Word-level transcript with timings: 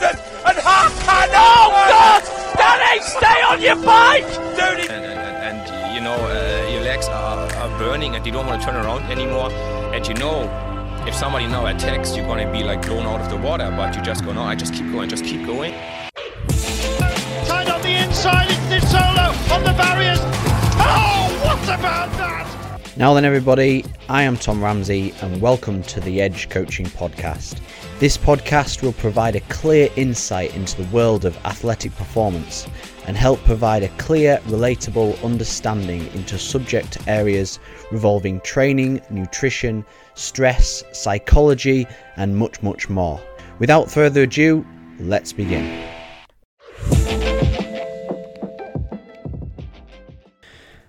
thousand 0.00 0.18
and 0.46 0.58
Hakan. 0.58 1.28
Oh 1.34 1.68
God! 1.92 2.22
Danny, 2.56 3.00
stay 3.02 3.42
on 3.50 3.60
your 3.60 3.76
bike, 3.84 4.26
dude. 4.56 4.90
and, 4.90 5.04
and, 5.04 5.58
and 5.60 5.94
you 5.94 6.00
know 6.00 6.14
uh, 6.16 6.70
your 6.72 6.82
legs 6.82 7.06
are, 7.08 7.46
are 7.54 7.78
burning 7.78 8.14
and 8.16 8.24
you 8.26 8.32
don't 8.32 8.46
want 8.46 8.60
to 8.60 8.66
turn 8.66 8.76
around 8.76 9.02
anymore 9.10 9.50
and 9.94 10.06
you 10.06 10.14
know 10.14 10.42
if 11.06 11.14
somebody 11.14 11.46
now 11.46 11.66
attacks 11.66 12.16
you're 12.16 12.26
going 12.26 12.44
to 12.46 12.52
be 12.52 12.62
like 12.62 12.82
blown 12.86 13.06
out 13.06 13.20
of 13.20 13.30
the 13.30 13.36
water 13.36 13.72
but 13.76 13.94
you 13.96 14.02
just 14.02 14.24
go 14.24 14.32
no 14.32 14.42
i 14.42 14.54
just 14.54 14.74
keep 14.74 14.90
going 14.92 15.08
just 15.08 15.24
keep 15.24 15.46
going 15.46 15.72
Tied 17.46 17.68
on 17.68 17.80
the 17.82 18.04
inside, 18.04 18.48
it's 18.50 18.84
Nizzolo 18.84 19.52
on 19.52 19.64
the 19.64 19.72
barriers. 19.72 20.18
Oh, 20.22 21.40
what 21.44 21.62
about 21.78 22.10
that? 22.18 22.46
Now 22.96 23.14
then, 23.14 23.24
everybody, 23.24 23.84
I 24.08 24.22
am 24.24 24.36
Tom 24.36 24.62
Ramsey, 24.62 25.14
and 25.22 25.40
welcome 25.40 25.82
to 25.84 26.00
the 26.00 26.20
Edge 26.20 26.48
Coaching 26.50 26.86
Podcast. 26.86 27.58
This 28.00 28.16
podcast 28.16 28.80
will 28.80 28.94
provide 28.94 29.36
a 29.36 29.40
clear 29.40 29.90
insight 29.94 30.56
into 30.56 30.82
the 30.82 30.88
world 30.88 31.26
of 31.26 31.36
athletic 31.44 31.94
performance 31.96 32.66
and 33.06 33.14
help 33.14 33.44
provide 33.44 33.82
a 33.82 33.90
clear, 33.98 34.38
relatable 34.46 35.22
understanding 35.22 36.06
into 36.14 36.38
subject 36.38 36.96
areas 37.06 37.58
revolving 37.92 38.40
training, 38.40 39.02
nutrition, 39.10 39.84
stress, 40.14 40.82
psychology, 40.92 41.86
and 42.16 42.34
much, 42.34 42.62
much 42.62 42.88
more. 42.88 43.20
Without 43.58 43.90
further 43.90 44.22
ado, 44.22 44.64
let's 44.98 45.34
begin. 45.34 45.86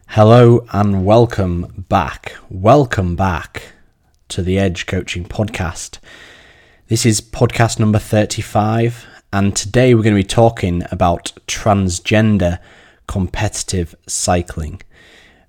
Hello 0.08 0.66
and 0.72 1.06
welcome 1.06 1.84
back. 1.90 2.38
Welcome 2.50 3.18
back 3.18 3.73
to 4.30 4.42
the 4.42 4.58
Edge 4.58 4.86
Coaching 4.86 5.26
Podcast. 5.26 6.00
This 6.92 7.06
is 7.06 7.22
podcast 7.22 7.80
number 7.80 8.00
35, 8.00 9.06
and 9.31 9.56
today 9.56 9.95
we're 9.95 10.03
going 10.03 10.14
to 10.14 10.22
be 10.22 10.28
talking 10.28 10.84
about 10.92 11.31
transgender 11.47 12.59
competitive 13.08 13.95
cycling, 14.08 14.81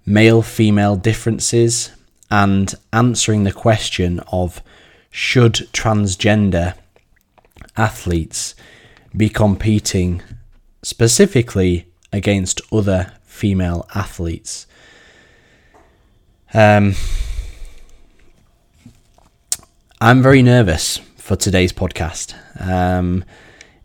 male 0.06 0.42
female 0.42 0.94
differences, 0.94 1.90
and 2.30 2.72
answering 2.92 3.42
the 3.42 3.50
question 3.50 4.20
of 4.30 4.62
should 5.10 5.54
transgender 5.72 6.76
athletes 7.76 8.54
be 9.16 9.28
competing 9.28 10.22
specifically 10.82 11.88
against 12.12 12.60
other 12.70 13.14
female 13.24 13.84
athletes. 13.96 14.68
Um, 16.54 16.94
I'm 20.00 20.22
very 20.22 20.42
nervous 20.42 21.00
for 21.22 21.36
today's 21.36 21.72
podcast. 21.72 22.34
Um, 22.60 23.24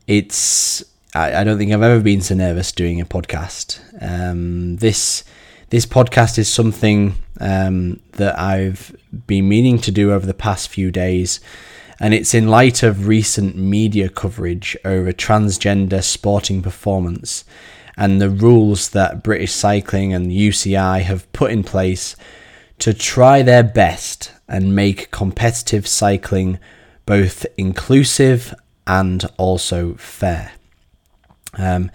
it's 0.07 0.83
I, 1.13 1.41
I, 1.41 1.43
don't 1.43 1.59
think 1.59 1.71
I've 1.71 1.83
ever 1.83 2.01
been 2.01 2.21
so 2.21 2.33
nervous 2.33 2.71
doing 2.71 2.99
a 2.99 3.05
podcast. 3.05 3.79
Um, 4.01 4.77
this 4.77 5.23
this 5.69 5.85
podcast 5.85 6.39
is 6.39 6.49
something 6.49 7.13
um, 7.39 7.99
that 8.13 8.39
I've 8.39 8.95
been 9.27 9.47
meaning 9.47 9.77
to 9.79 9.91
do 9.91 10.13
over 10.13 10.25
the 10.25 10.33
past 10.33 10.69
few 10.69 10.89
days, 10.89 11.39
and 11.99 12.15
it's 12.15 12.33
in 12.33 12.47
light 12.47 12.81
of 12.81 13.07
recent 13.07 13.55
media 13.55 14.09
coverage 14.09 14.75
over 14.83 15.13
transgender 15.13 16.03
sporting 16.03 16.63
performance 16.63 17.45
and 17.95 18.19
the 18.19 18.31
rules 18.31 18.89
that 18.89 19.21
British 19.21 19.51
Cycling 19.51 20.11
and 20.11 20.31
UCI 20.31 21.03
have 21.03 21.31
put 21.33 21.51
in 21.51 21.63
place 21.63 22.15
to 22.79 22.95
try 22.95 23.43
their 23.43 23.63
best 23.63 24.31
and 24.47 24.75
make 24.75 25.11
competitive 25.11 25.85
cycling 25.85 26.57
both 27.07 27.47
inclusive 27.57 28.53
and 28.85 29.25
also 29.37 29.95
fair. 29.95 30.51
Um, 31.57 31.89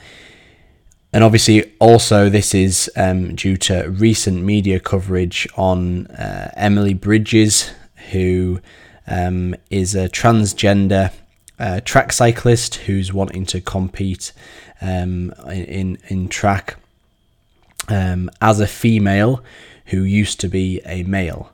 and 1.13 1.23
obviously, 1.23 1.73
also, 1.79 2.29
this 2.29 2.55
is 2.55 2.91
um, 2.97 3.37
due 3.37 3.57
to 3.59 3.83
recent 3.91 4.43
media 4.43 4.81
coverage 4.81 5.47
on 5.57 6.07
uh, 6.09 6.51
Emily 6.57 6.95
Bridges, 6.95 7.71
who 8.11 8.61
um, 9.07 9.55
is 9.71 9.95
a 9.95 10.09
transgender 10.09 11.13
uh, 11.59 11.81
track 11.85 12.13
cyclist 12.13 12.77
who's 12.77 13.13
wanting 13.13 13.45
to 13.47 13.61
compete 13.61 14.33
um, 14.81 15.33
in 15.49 15.99
in 16.09 16.29
track 16.29 16.77
um, 17.89 18.31
as 18.41 18.59
a 18.59 18.67
female 18.67 19.45
who 19.87 20.03
used 20.03 20.41
to 20.41 20.49
be 20.49 20.81
a 20.87 21.03
male. 21.03 21.53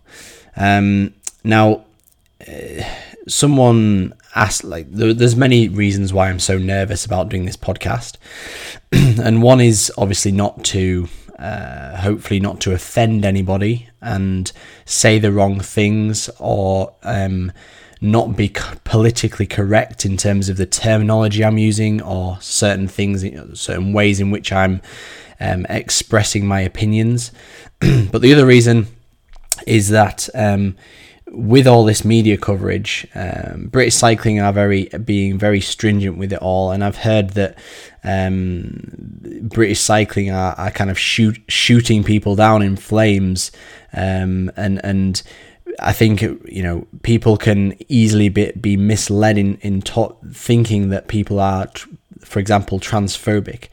Um, 0.56 1.14
now, 1.42 1.84
uh, 2.46 2.84
someone 3.28 4.14
asked 4.34 4.64
like 4.64 4.90
there, 4.90 5.14
there's 5.14 5.36
many 5.36 5.68
reasons 5.68 6.12
why 6.12 6.28
I'm 6.28 6.38
so 6.38 6.58
nervous 6.58 7.04
about 7.04 7.28
doing 7.28 7.44
this 7.44 7.56
podcast, 7.56 8.16
and 8.92 9.42
one 9.42 9.60
is 9.60 9.92
obviously 9.96 10.32
not 10.32 10.64
to. 10.66 11.08
Uh, 11.38 11.96
hopefully, 11.98 12.40
not 12.40 12.60
to 12.60 12.72
offend 12.72 13.24
anybody 13.24 13.88
and 14.00 14.50
say 14.84 15.20
the 15.20 15.30
wrong 15.30 15.60
things 15.60 16.28
or 16.40 16.92
um, 17.04 17.52
not 18.00 18.36
be 18.36 18.48
politically 18.84 19.46
correct 19.46 20.04
in 20.04 20.16
terms 20.16 20.48
of 20.48 20.56
the 20.56 20.66
terminology 20.66 21.44
I'm 21.44 21.58
using 21.58 22.02
or 22.02 22.38
certain 22.40 22.88
things, 22.88 23.24
certain 23.58 23.92
ways 23.92 24.20
in 24.20 24.30
which 24.30 24.52
I'm 24.52 24.80
um, 25.40 25.66
expressing 25.68 26.46
my 26.46 26.60
opinions. 26.60 27.32
but 27.80 28.20
the 28.20 28.32
other 28.32 28.46
reason 28.46 28.86
is 29.66 29.88
that 29.88 30.28
um, 30.34 30.76
with 31.30 31.66
all 31.66 31.84
this 31.84 32.04
media 32.04 32.36
coverage, 32.36 33.06
um, 33.14 33.68
British 33.70 33.94
cycling 33.94 34.40
are 34.40 34.52
very 34.52 34.84
being 35.04 35.38
very 35.38 35.60
stringent 35.60 36.18
with 36.18 36.32
it 36.32 36.40
all, 36.40 36.70
and 36.70 36.82
I've 36.82 36.98
heard 36.98 37.30
that 37.30 37.58
um, 38.04 38.80
British 39.42 39.80
cycling 39.80 40.30
are, 40.30 40.54
are 40.54 40.70
kind 40.70 40.90
of 40.90 40.98
shoot, 40.98 41.38
shooting 41.48 42.02
people 42.04 42.34
down 42.34 42.62
in 42.62 42.76
flames, 42.76 43.52
um, 43.92 44.50
and 44.56 44.84
and 44.84 45.22
I 45.80 45.92
think 45.92 46.22
you 46.22 46.62
know 46.62 46.86
people 47.02 47.36
can 47.36 47.76
easily 47.88 48.28
be, 48.28 48.52
be 48.52 48.76
misled 48.76 49.38
in 49.38 49.56
in 49.56 49.82
thinking 50.32 50.90
that 50.90 51.08
people 51.08 51.40
are, 51.40 51.68
for 52.20 52.38
example, 52.38 52.80
transphobic. 52.80 53.68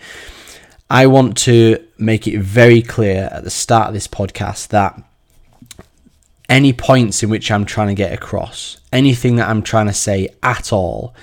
I 0.89 1.07
want 1.07 1.35
to 1.37 1.83
make 1.97 2.27
it 2.27 2.39
very 2.39 2.81
clear 2.81 3.29
at 3.31 3.43
the 3.43 3.49
start 3.49 3.87
of 3.87 3.93
this 3.93 4.07
podcast 4.07 4.67
that 4.67 5.01
any 6.49 6.73
points 6.73 7.23
in 7.23 7.29
which 7.29 7.51
I'm 7.51 7.65
trying 7.65 7.87
to 7.87 7.95
get 7.95 8.13
across, 8.13 8.79
anything 8.91 9.37
that 9.37 9.49
I'm 9.49 9.61
trying 9.61 9.87
to 9.87 9.93
say 9.93 10.29
at 10.43 10.71
all, 10.71 11.15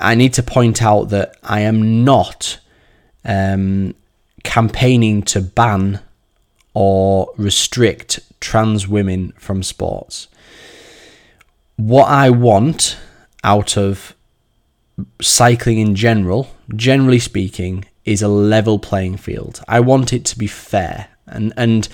I 0.00 0.14
need 0.14 0.34
to 0.34 0.42
point 0.42 0.82
out 0.82 1.10
that 1.10 1.36
I 1.42 1.60
am 1.60 2.04
not 2.04 2.58
um, 3.24 3.94
campaigning 4.44 5.22
to 5.22 5.40
ban 5.40 6.00
or 6.74 7.32
restrict 7.36 8.20
trans 8.40 8.88
women 8.88 9.32
from 9.38 9.62
sports. 9.62 10.28
What 11.76 12.08
I 12.08 12.30
want 12.30 12.98
out 13.44 13.76
of 13.76 14.14
cycling 15.20 15.78
in 15.78 15.94
general, 15.94 16.48
generally 16.74 17.18
speaking, 17.18 17.84
is 18.04 18.22
a 18.22 18.28
level 18.28 18.78
playing 18.78 19.16
field. 19.16 19.62
I 19.68 19.80
want 19.80 20.12
it 20.12 20.24
to 20.26 20.38
be 20.38 20.46
fair, 20.46 21.08
and 21.26 21.52
and 21.56 21.88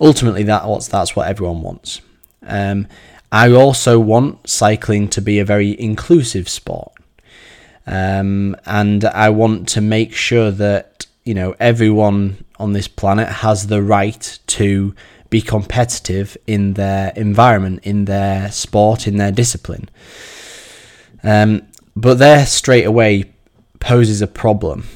ultimately 0.00 0.42
that 0.44 0.62
that's 0.90 1.16
what 1.16 1.28
everyone 1.28 1.62
wants. 1.62 2.00
Um, 2.46 2.86
I 3.30 3.52
also 3.52 3.98
want 3.98 4.48
cycling 4.48 5.08
to 5.08 5.20
be 5.20 5.38
a 5.38 5.44
very 5.44 5.78
inclusive 5.78 6.48
sport, 6.48 6.92
um, 7.86 8.56
and 8.64 9.04
I 9.04 9.30
want 9.30 9.68
to 9.70 9.80
make 9.80 10.14
sure 10.14 10.50
that 10.50 11.06
you 11.24 11.34
know 11.34 11.54
everyone 11.60 12.44
on 12.58 12.72
this 12.72 12.88
planet 12.88 13.28
has 13.28 13.66
the 13.66 13.82
right 13.82 14.38
to 14.46 14.94
be 15.30 15.40
competitive 15.42 16.36
in 16.46 16.74
their 16.74 17.12
environment, 17.14 17.80
in 17.82 18.06
their 18.06 18.50
sport, 18.50 19.06
in 19.06 19.18
their 19.18 19.30
discipline. 19.30 19.88
Um, 21.22 21.66
but 21.94 22.18
there 22.18 22.46
straight 22.46 22.84
away 22.84 23.32
poses 23.80 24.22
a 24.22 24.26
problem 24.26 24.86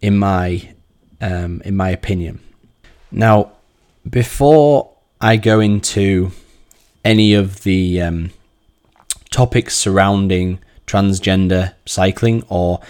in 0.00 0.16
my 0.16 0.72
um, 1.20 1.62
in 1.64 1.76
my 1.76 1.90
opinion. 1.90 2.40
Now, 3.10 3.52
before 4.08 4.90
I 5.20 5.36
go 5.36 5.60
into 5.60 6.32
any 7.04 7.34
of 7.34 7.62
the 7.62 8.00
um, 8.00 8.30
topics 9.30 9.74
surrounding 9.74 10.58
transgender 10.86 11.74
cycling 11.86 12.44
or 12.48 12.80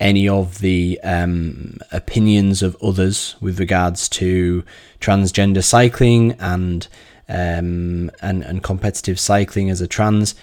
any 0.00 0.28
of 0.28 0.58
the 0.58 0.98
um, 1.02 1.78
opinions 1.92 2.62
of 2.62 2.76
others 2.82 3.36
with 3.40 3.60
regards 3.60 4.08
to 4.08 4.64
transgender 5.00 5.62
cycling 5.62 6.32
and 6.32 6.88
um, 7.28 8.10
and 8.20 8.42
and 8.42 8.62
competitive 8.62 9.18
cycling 9.18 9.70
as 9.70 9.80
a 9.80 9.86
trans. 9.86 10.34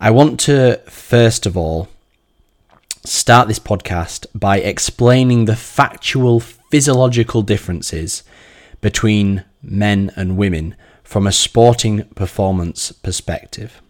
I 0.00 0.10
want 0.10 0.40
to 0.40 0.78
first 0.86 1.46
of 1.46 1.56
all 1.56 1.88
start 3.04 3.48
this 3.48 3.60
podcast 3.60 4.26
by 4.34 4.58
explaining 4.58 5.44
the 5.44 5.56
factual 5.56 6.40
physiological 6.40 7.40
differences 7.40 8.24
between 8.86 9.42
men 9.64 10.12
and 10.14 10.36
women 10.36 10.76
from 11.02 11.26
a 11.26 11.32
sporting 11.32 12.04
performance 12.14 12.92
perspective. 12.92 13.82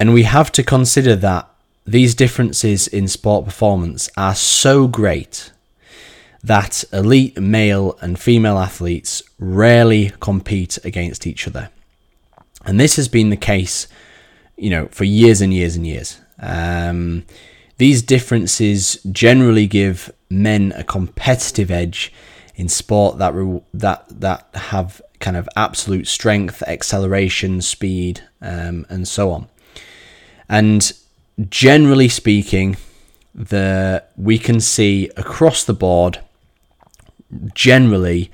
And 0.00 0.12
we 0.12 0.24
have 0.24 0.50
to 0.50 0.64
consider 0.64 1.14
that 1.14 1.48
these 1.86 2.16
differences 2.16 2.88
in 2.88 3.06
sport 3.06 3.44
performance 3.44 4.10
are 4.16 4.34
so 4.34 4.88
great 4.88 5.52
that 6.42 6.82
elite 6.92 7.38
male 7.38 7.96
and 8.00 8.18
female 8.18 8.58
athletes 8.58 9.22
rarely 9.38 10.10
compete 10.18 10.76
against 10.84 11.24
each 11.24 11.46
other. 11.46 11.70
And 12.64 12.80
this 12.80 12.96
has 12.96 13.06
been 13.06 13.30
the 13.30 13.36
case, 13.36 13.86
you 14.56 14.70
know, 14.70 14.88
for 14.88 15.04
years 15.04 15.40
and 15.40 15.54
years 15.54 15.76
and 15.76 15.86
years. 15.86 16.20
Um, 16.40 17.24
these 17.76 18.02
differences 18.02 18.98
generally 19.12 19.68
give 19.68 20.12
men 20.28 20.72
a 20.74 20.82
competitive 20.82 21.70
edge 21.70 22.12
in 22.58 22.68
sport 22.68 23.18
that 23.18 23.32
re- 23.32 23.62
that 23.72 24.04
that 24.20 24.48
have 24.52 25.00
kind 25.20 25.36
of 25.36 25.48
absolute 25.56 26.06
strength, 26.06 26.62
acceleration, 26.66 27.62
speed, 27.62 28.20
um, 28.42 28.84
and 28.90 29.08
so 29.08 29.30
on. 29.30 29.48
And 30.48 30.92
generally 31.48 32.08
speaking, 32.08 32.76
the 33.34 34.02
we 34.16 34.38
can 34.38 34.60
see 34.60 35.08
across 35.16 35.64
the 35.64 35.72
board 35.72 36.18
generally 37.54 38.30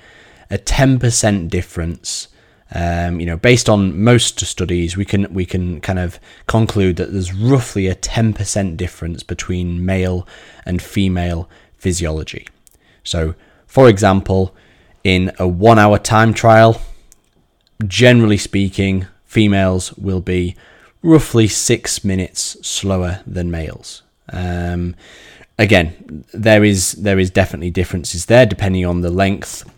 a 0.51 0.57
10% 0.57 1.51
difference 1.51 2.29
um, 2.75 3.21
you 3.21 3.27
know 3.27 3.37
based 3.37 3.69
on 3.69 4.01
most 4.03 4.39
studies 4.41 4.97
we 4.97 5.05
can 5.05 5.33
we 5.35 5.45
can 5.45 5.81
kind 5.81 5.99
of 5.99 6.19
conclude 6.47 6.97
that 6.97 7.13
there's 7.13 7.35
roughly 7.35 7.89
a 7.89 7.95
10% 7.95 8.77
difference 8.77 9.23
between 9.23 9.85
male 9.85 10.27
and 10.65 10.81
female 10.81 11.51
physiology 11.77 12.47
so 13.03 13.35
for 13.75 13.89
example 13.89 14.43
in 15.03 15.23
a 15.39 15.47
1 15.47 15.79
hour 15.79 15.99
time 15.99 16.33
trial 16.33 16.81
generally 17.87 18.39
speaking 18.39 19.07
females 19.25 19.93
will 19.95 20.21
be 20.21 20.55
roughly 21.03 21.47
6 21.47 22.05
minutes 22.05 22.57
slower 22.63 23.13
than 23.27 23.51
males 23.51 24.03
um, 24.33 24.95
again, 25.59 26.25
there 26.33 26.65
is 26.65 26.93
there 26.93 27.19
is 27.19 27.31
definitely 27.31 27.71
differences 27.71 28.27
there 28.27 28.47
depending 28.47 28.85
on 28.87 29.01
the 29.01 29.11
length 29.11 29.69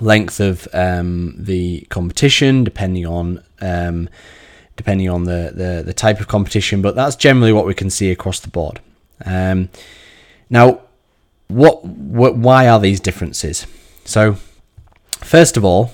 length 0.00 0.40
of 0.40 0.68
um, 0.72 1.34
the 1.38 1.86
competition, 1.90 2.64
depending 2.64 3.06
on 3.06 3.42
um, 3.60 4.08
depending 4.76 5.08
on 5.08 5.24
the, 5.24 5.52
the 5.54 5.82
the 5.84 5.94
type 5.94 6.20
of 6.20 6.28
competition. 6.28 6.82
But 6.82 6.94
that's 6.94 7.16
generally 7.16 7.52
what 7.52 7.66
we 7.66 7.74
can 7.74 7.90
see 7.90 8.10
across 8.10 8.40
the 8.40 8.50
board. 8.50 8.80
Um, 9.24 9.68
now, 10.50 10.80
what, 11.48 11.84
why 11.84 12.68
are 12.68 12.80
these 12.80 13.00
differences? 13.00 13.66
So, 14.04 14.36
first 15.18 15.56
of 15.56 15.64
all, 15.64 15.92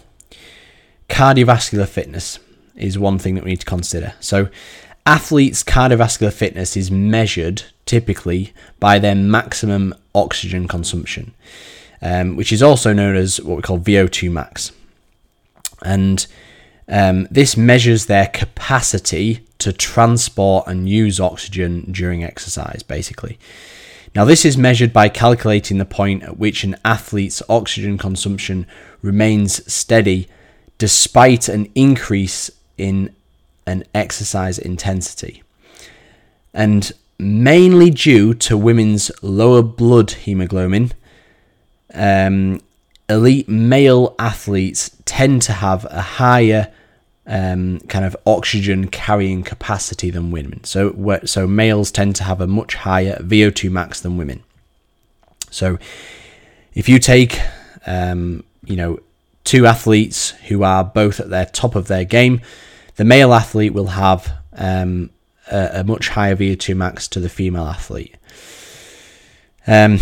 cardiovascular 1.08 1.88
fitness 1.88 2.38
is 2.76 2.98
one 2.98 3.18
thing 3.18 3.34
that 3.34 3.44
we 3.44 3.50
need 3.50 3.60
to 3.60 3.66
consider. 3.66 4.14
So, 4.20 4.48
athletes' 5.06 5.64
cardiovascular 5.64 6.32
fitness 6.32 6.76
is 6.76 6.90
measured 6.90 7.64
typically 7.86 8.52
by 8.78 8.98
their 8.98 9.14
maximum 9.14 9.94
oxygen 10.14 10.68
consumption, 10.68 11.34
um, 12.00 12.36
which 12.36 12.52
is 12.52 12.62
also 12.62 12.92
known 12.92 13.16
as 13.16 13.40
what 13.40 13.56
we 13.56 13.62
call 13.62 13.78
VO2 13.78 14.30
max. 14.30 14.72
And 15.82 16.26
um, 16.88 17.26
this 17.30 17.56
measures 17.56 18.06
their 18.06 18.26
capacity 18.26 19.46
to 19.58 19.72
transport 19.72 20.66
and 20.66 20.88
use 20.88 21.20
oxygen 21.20 21.90
during 21.90 22.24
exercise, 22.24 22.82
basically. 22.82 23.38
Now, 24.14 24.24
this 24.24 24.44
is 24.44 24.56
measured 24.56 24.92
by 24.92 25.08
calculating 25.08 25.78
the 25.78 25.84
point 25.84 26.22
at 26.24 26.38
which 26.38 26.64
an 26.64 26.76
athlete's 26.84 27.42
oxygen 27.48 27.96
consumption 27.96 28.66
remains 29.02 29.72
steady 29.72 30.28
despite 30.78 31.48
an 31.48 31.70
increase 31.74 32.50
in 32.76 33.14
an 33.66 33.84
exercise 33.94 34.58
intensity. 34.58 35.42
And 36.52 36.92
mainly 37.20 37.90
due 37.90 38.34
to 38.34 38.56
women's 38.56 39.10
lower 39.22 39.62
blood 39.62 40.10
hemoglobin. 40.12 40.92
Um, 41.92 42.60
elite 43.08 43.48
male 43.48 44.14
athletes 44.18 44.96
tend 45.04 45.42
to 45.42 45.52
have 45.52 45.84
a 45.90 46.00
higher 46.00 46.72
um, 47.30 47.78
kind 47.86 48.04
of 48.04 48.16
oxygen 48.26 48.88
carrying 48.88 49.44
capacity 49.44 50.10
than 50.10 50.32
women. 50.32 50.64
So, 50.64 51.20
so 51.24 51.46
males 51.46 51.92
tend 51.92 52.16
to 52.16 52.24
have 52.24 52.40
a 52.40 52.46
much 52.48 52.74
higher 52.74 53.16
VO2 53.22 53.70
max 53.70 54.00
than 54.00 54.16
women. 54.16 54.42
So, 55.48 55.78
if 56.74 56.88
you 56.88 56.98
take, 56.98 57.40
um, 57.86 58.42
you 58.64 58.74
know, 58.74 58.98
two 59.44 59.66
athletes 59.66 60.30
who 60.48 60.64
are 60.64 60.82
both 60.82 61.20
at 61.20 61.30
their 61.30 61.46
top 61.46 61.76
of 61.76 61.86
their 61.86 62.04
game, 62.04 62.40
the 62.96 63.04
male 63.04 63.32
athlete 63.32 63.72
will 63.72 63.88
have 63.88 64.32
um, 64.54 65.10
a, 65.50 65.70
a 65.74 65.84
much 65.84 66.08
higher 66.08 66.34
VO2 66.34 66.76
max 66.76 67.06
to 67.08 67.20
the 67.20 67.28
female 67.28 67.66
athlete. 67.66 68.16
Um, 69.68 70.00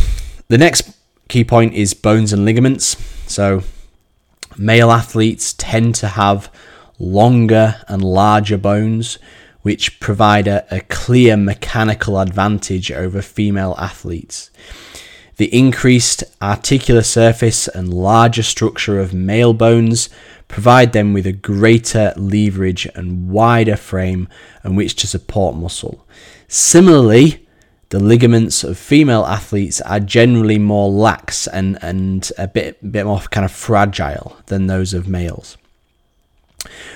the 0.48 0.58
next 0.58 0.96
key 1.28 1.44
point 1.44 1.75
is 1.75 1.92
bones 1.92 2.32
and 2.32 2.46
ligaments. 2.46 2.96
So, 3.30 3.64
male 4.56 4.90
athletes 4.90 5.52
tend 5.52 5.94
to 5.96 6.08
have 6.08 6.50
longer 6.98 7.76
and 7.88 8.02
larger 8.02 8.58
bones, 8.58 9.18
which 9.62 10.00
provide 10.00 10.48
a, 10.48 10.66
a, 10.74 10.80
clear 10.80 11.36
mechanical 11.36 12.18
advantage 12.18 12.90
over 12.90 13.22
female 13.22 13.74
athletes. 13.78 14.50
The 15.36 15.56
increased 15.56 16.24
articular 16.42 17.02
surface 17.02 17.68
and 17.68 17.94
larger 17.94 18.42
structure 18.42 18.98
of 18.98 19.14
male 19.14 19.54
bones 19.54 20.08
provide 20.48 20.92
them 20.92 21.12
with 21.12 21.26
a 21.26 21.32
greater 21.32 22.12
leverage 22.16 22.86
and 22.94 23.28
wider 23.28 23.76
frame 23.76 24.28
on 24.64 24.74
which 24.74 24.96
to 24.96 25.06
support 25.06 25.54
muscle. 25.54 26.06
Similarly, 26.48 27.46
the 27.90 28.00
ligaments 28.00 28.64
of 28.64 28.76
female 28.76 29.24
athletes 29.24 29.80
are 29.82 30.00
generally 30.00 30.58
more 30.58 30.90
lax 30.90 31.46
and, 31.46 31.78
and 31.82 32.30
a 32.36 32.48
bit, 32.48 32.92
bit 32.92 33.06
more 33.06 33.20
kind 33.20 33.44
of 33.44 33.52
fragile 33.52 34.36
than 34.46 34.66
those 34.66 34.92
of 34.92 35.08
males. 35.08 35.56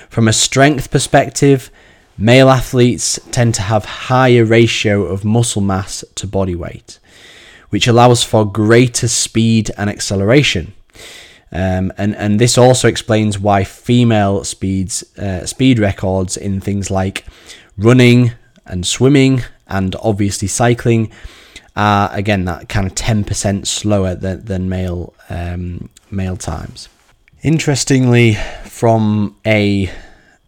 From 0.09 0.27
a 0.27 0.33
strength 0.33 0.91
perspective, 0.91 1.71
male 2.17 2.49
athletes 2.49 3.19
tend 3.31 3.55
to 3.55 3.61
have 3.63 3.85
higher 3.85 4.45
ratio 4.45 5.03
of 5.03 5.25
muscle 5.25 5.61
mass 5.61 6.03
to 6.15 6.27
body 6.27 6.55
weight, 6.55 6.99
which 7.69 7.87
allows 7.87 8.23
for 8.23 8.45
greater 8.45 9.07
speed 9.07 9.71
and 9.77 9.89
acceleration. 9.89 10.73
Um, 11.51 11.93
and 11.97 12.15
and 12.15 12.39
this 12.39 12.57
also 12.57 12.87
explains 12.87 13.37
why 13.37 13.63
female 13.63 14.43
speeds 14.43 15.03
uh, 15.17 15.45
speed 15.45 15.77
records 15.77 16.35
in 16.35 16.59
things 16.59 16.89
like 16.89 17.25
running 17.77 18.31
and 18.65 18.87
swimming 18.87 19.43
and 19.67 19.95
obviously 20.01 20.47
cycling 20.47 21.11
are 21.75 22.09
again 22.11 22.45
that 22.45 22.69
kind 22.69 22.87
of 22.87 22.95
ten 22.95 23.23
percent 23.23 23.67
slower 23.67 24.15
than, 24.15 24.45
than 24.45 24.67
male 24.67 25.13
um, 25.29 25.89
male 26.09 26.37
times. 26.37 26.89
Interestingly, 27.43 28.37
from 28.73 29.35
a 29.45 29.87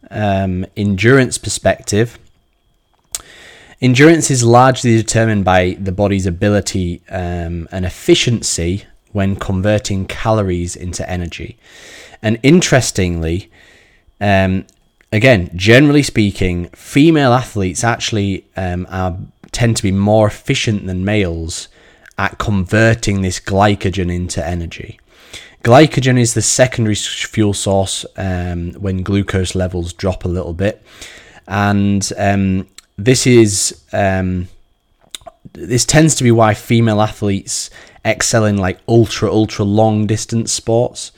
um, 0.10 0.65
endurance 0.75 1.38
perspective, 1.38 2.17
endurance 3.79 4.32
is 4.32 4.44
largely 4.44 4.98
determined 4.98 5.46
by 5.46 5.77
the 5.79 5.91
body's 5.91 6.25
ability 6.25 7.03
um, 7.12 7.67
and 7.72 7.86
efficiency 7.86 8.84
when 9.12 9.36
converting 9.36 10.08
calories 10.08 10.75
into 10.75 11.08
energy. 11.08 11.55
And 12.24 12.39
interestingly, 12.41 13.51
um, 14.20 14.65
again, 15.12 15.51
generally 15.55 16.01
speaking, 16.01 16.70
female 16.70 17.32
athletes 17.32 17.84
actually 17.84 18.44
um, 18.58 18.88
are 18.89 19.20
tend 19.51 19.77
to 19.77 19.84
be 19.84 19.91
more 19.91 20.25
efficient 20.25 20.88
than 20.88 21.05
males 21.05 21.67
at 22.17 22.39
converting 22.39 23.22
this 23.22 23.39
glycogen 23.39 24.12
into 24.12 24.44
energy. 24.44 25.00
Glycogen 25.65 26.19
is 26.19 26.36
the 26.36 26.43
secondary 26.43 26.93
fuel 26.93 27.55
source 27.55 28.05
um, 28.17 28.74
when 28.74 29.01
glucose 29.01 29.55
levels 29.55 29.93
drop 29.93 30.24
a 30.24 30.27
little 30.27 30.53
bit, 30.53 30.79
and 31.48 32.07
um, 32.19 32.67
this 33.00 33.25
is 33.25 33.81
um, 33.91 34.48
this 35.53 35.84
tends 35.84 36.13
to 36.15 36.24
be 36.24 36.29
why 36.29 36.53
female 36.53 37.01
athletes 37.01 37.72
excel 38.05 38.45
in 38.45 38.57
like 38.57 38.77
ultra 38.88 39.31
ultra 39.31 39.65
long 39.65 40.05
distance 40.05 40.53
sports 40.53 41.12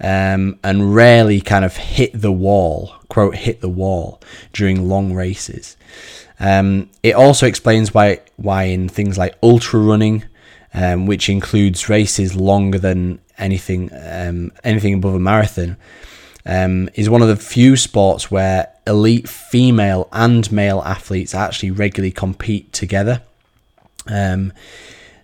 um, 0.00 0.58
and 0.64 0.94
rarely 0.94 1.42
kind 1.42 1.62
of 1.62 1.76
hit 1.76 2.18
the 2.18 2.32
wall 2.32 2.94
quote 3.10 3.36
hit 3.36 3.60
the 3.60 3.68
wall 3.68 4.22
during 4.54 4.88
long 4.88 5.12
races. 5.12 5.76
Um, 6.40 6.88
it 7.02 7.14
also 7.14 7.46
explains 7.46 7.92
why 7.92 8.20
why 8.36 8.62
in 8.64 8.88
things 8.88 9.18
like 9.18 9.36
ultra 9.42 9.80
running 9.80 10.24
um, 10.74 11.06
which 11.06 11.28
includes 11.28 11.88
races 11.88 12.34
longer 12.34 12.78
than 12.78 13.18
anything 13.38 13.90
um, 13.92 14.52
anything 14.64 14.94
above 14.94 15.14
a 15.14 15.20
marathon 15.20 15.76
um, 16.44 16.88
is 16.94 17.08
one 17.08 17.22
of 17.22 17.28
the 17.28 17.36
few 17.36 17.76
sports 17.76 18.30
where 18.30 18.68
elite 18.86 19.28
female 19.28 20.08
and 20.12 20.50
male 20.50 20.82
athletes 20.84 21.34
actually 21.34 21.70
regularly 21.70 22.10
compete 22.10 22.72
together 22.72 23.22
um, 24.08 24.52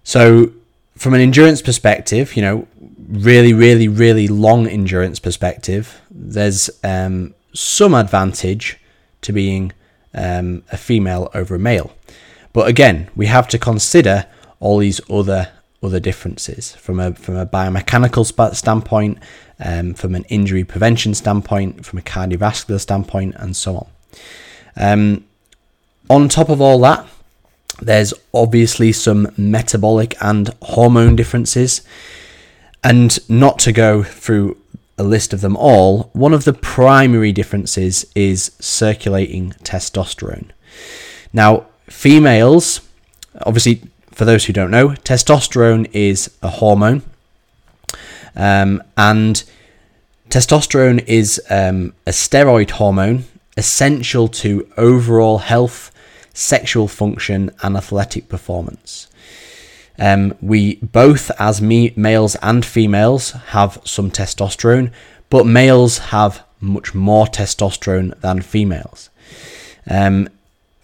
so 0.05 0.53
from 0.99 1.15
an 1.15 1.21
endurance 1.21 1.63
perspective, 1.63 2.35
you 2.35 2.43
know, 2.43 2.67
really, 3.09 3.53
really, 3.53 3.87
really 3.89 4.27
long 4.27 4.67
endurance 4.67 5.21
perspective, 5.21 6.01
there's 6.11 6.69
um, 6.83 7.35
some 7.55 7.95
advantage 7.95 8.79
to 9.23 9.33
being 9.33 9.73
um, 10.15 10.65
a 10.73 10.77
female 10.77 11.31
over 11.35 11.55
a 11.55 11.59
male. 11.59 11.93
But 12.53 12.69
again, 12.69 13.09
we 13.15 13.27
have 13.27 13.47
to 13.49 13.59
consider 13.59 14.27
all 14.59 14.79
these 14.79 15.01
other 15.09 15.53
other 15.83 16.01
differences 16.01 16.75
from 16.75 16.99
a 16.99 17.15
from 17.15 17.37
a 17.37 17.47
biomechanical 17.47 18.55
standpoint, 18.55 19.19
um, 19.61 19.95
from 19.95 20.15
an 20.15 20.25
injury 20.25 20.65
prevention 20.65 21.15
standpoint, 21.15 21.85
from 21.85 21.99
a 21.99 22.03
cardiovascular 22.03 22.81
standpoint, 22.81 23.35
and 23.39 23.57
so 23.57 23.77
on. 23.77 23.87
Um, 24.77 25.25
on 26.11 26.29
top 26.29 26.49
of 26.49 26.61
all 26.61 26.81
that, 26.81 27.07
there's 27.81 28.15
obviously 28.33 28.93
some 28.93 29.33
metabolic 29.37 30.17
and 30.21 30.55
hormone 30.63 31.17
differences. 31.17 31.83
And 32.83 33.19
not 33.29 33.59
to 33.61 33.73
go 33.73 34.03
through 34.03 34.57
a 34.97 35.03
list 35.03 35.33
of 35.33 35.41
them 35.41 35.57
all, 35.57 36.11
one 36.13 36.33
of 36.33 36.45
the 36.45 36.53
primary 36.53 37.33
differences 37.33 38.07
is 38.15 38.53
circulating 38.61 39.51
testosterone. 39.63 40.51
Now, 41.33 41.67
females, 41.89 42.81
obviously, 43.43 43.83
for 44.19 44.25
those 44.25 44.47
who 44.47 44.53
don't 44.53 44.73
know, 44.73 44.89
testosterone 44.89 45.89
is 45.93 46.29
a 46.43 46.49
hormone. 46.49 47.03
Um, 48.35 48.83
and 48.97 49.45
testosterone 50.29 51.05
is 51.07 51.41
um, 51.49 51.95
a 52.05 52.11
steroid 52.11 52.71
hormone 52.71 53.27
essential 53.57 54.27
to 54.27 54.69
overall 54.77 55.39
health, 55.39 55.93
sexual 56.35 56.89
function, 56.89 57.53
and 57.63 57.77
athletic 57.77 58.29
performance. 58.29 59.07
Um, 60.01 60.35
we 60.43 60.77
both, 60.77 61.31
as 61.39 61.63
me, 61.63 61.93
males 61.95 62.35
and 62.43 62.67
females, 62.67 63.31
have 63.31 63.81
some 63.85 64.11
testosterone, 64.11 64.91
but 65.31 65.47
males 65.47 65.99
have 65.99 66.43
much 66.61 66.93
more 66.93 67.27
testosterone 67.27 68.21
than 68.21 68.43
females. 68.43 69.11
Um, 69.89 70.29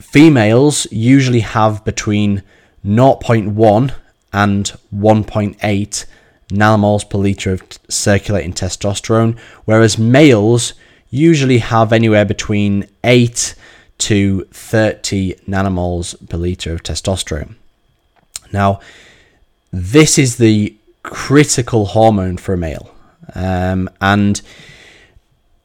females 0.01 0.87
usually 0.93 1.41
have 1.41 1.85
between 1.85 2.45
0.1 2.85 3.95
and 4.33 4.73
1.8 4.95 6.07
nanomoles 6.49 7.09
per 7.09 7.19
litre 7.19 7.53
of 7.53 7.63
circulating 7.89 8.53
testosterone, 8.53 9.39
whereas 9.65 9.99
males 9.99 10.75
usually 11.11 11.59
have 11.59 11.93
anywhere 11.93 12.25
between 12.25 12.89
8 13.03 13.55
to 13.99 14.45
30 14.53 15.35
nanomoles 15.49 16.29
per 16.29 16.37
litre 16.37 16.73
of 16.73 16.83
testosterone. 16.83 17.55
Now, 18.53 18.81
this 19.73 20.19
is 20.19 20.37
the 20.37 20.77
critical 21.03 21.87
hormone 21.87 22.37
for 22.37 22.55
a 22.55 22.59
male, 22.59 22.95
um, 23.35 23.89
and 24.01 24.41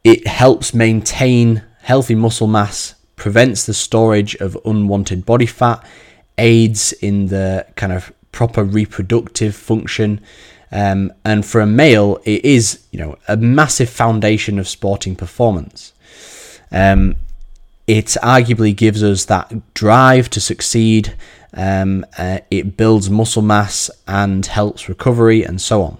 it 0.04 0.26
helps 0.26 0.72
maintain 0.72 1.62
healthy 1.82 2.14
muscle 2.14 2.46
mass, 2.46 2.94
prevents 3.16 3.66
the 3.66 3.74
storage 3.74 4.34
of 4.36 4.56
unwanted 4.64 5.26
body 5.26 5.46
fat, 5.46 5.84
aids 6.40 6.92
in 6.94 7.26
the 7.26 7.66
kind 7.76 7.92
of 7.92 8.12
proper 8.32 8.64
reproductive 8.64 9.54
function. 9.54 10.20
Um, 10.72 11.12
and 11.24 11.44
for 11.44 11.60
a 11.60 11.66
male, 11.66 12.20
it 12.24 12.44
is 12.44 12.84
you 12.90 12.98
know 12.98 13.16
a 13.28 13.36
massive 13.36 13.90
foundation 13.90 14.58
of 14.58 14.68
sporting 14.68 15.16
performance. 15.16 15.92
Um, 16.72 17.16
it 17.86 18.06
arguably 18.22 18.74
gives 18.74 19.02
us 19.02 19.24
that 19.24 19.74
drive 19.74 20.30
to 20.30 20.40
succeed. 20.40 21.14
Um, 21.52 22.06
uh, 22.16 22.38
it 22.50 22.76
builds 22.76 23.10
muscle 23.10 23.42
mass 23.42 23.90
and 24.06 24.46
helps 24.46 24.88
recovery 24.88 25.42
and 25.42 25.60
so 25.60 25.82
on. 25.82 25.98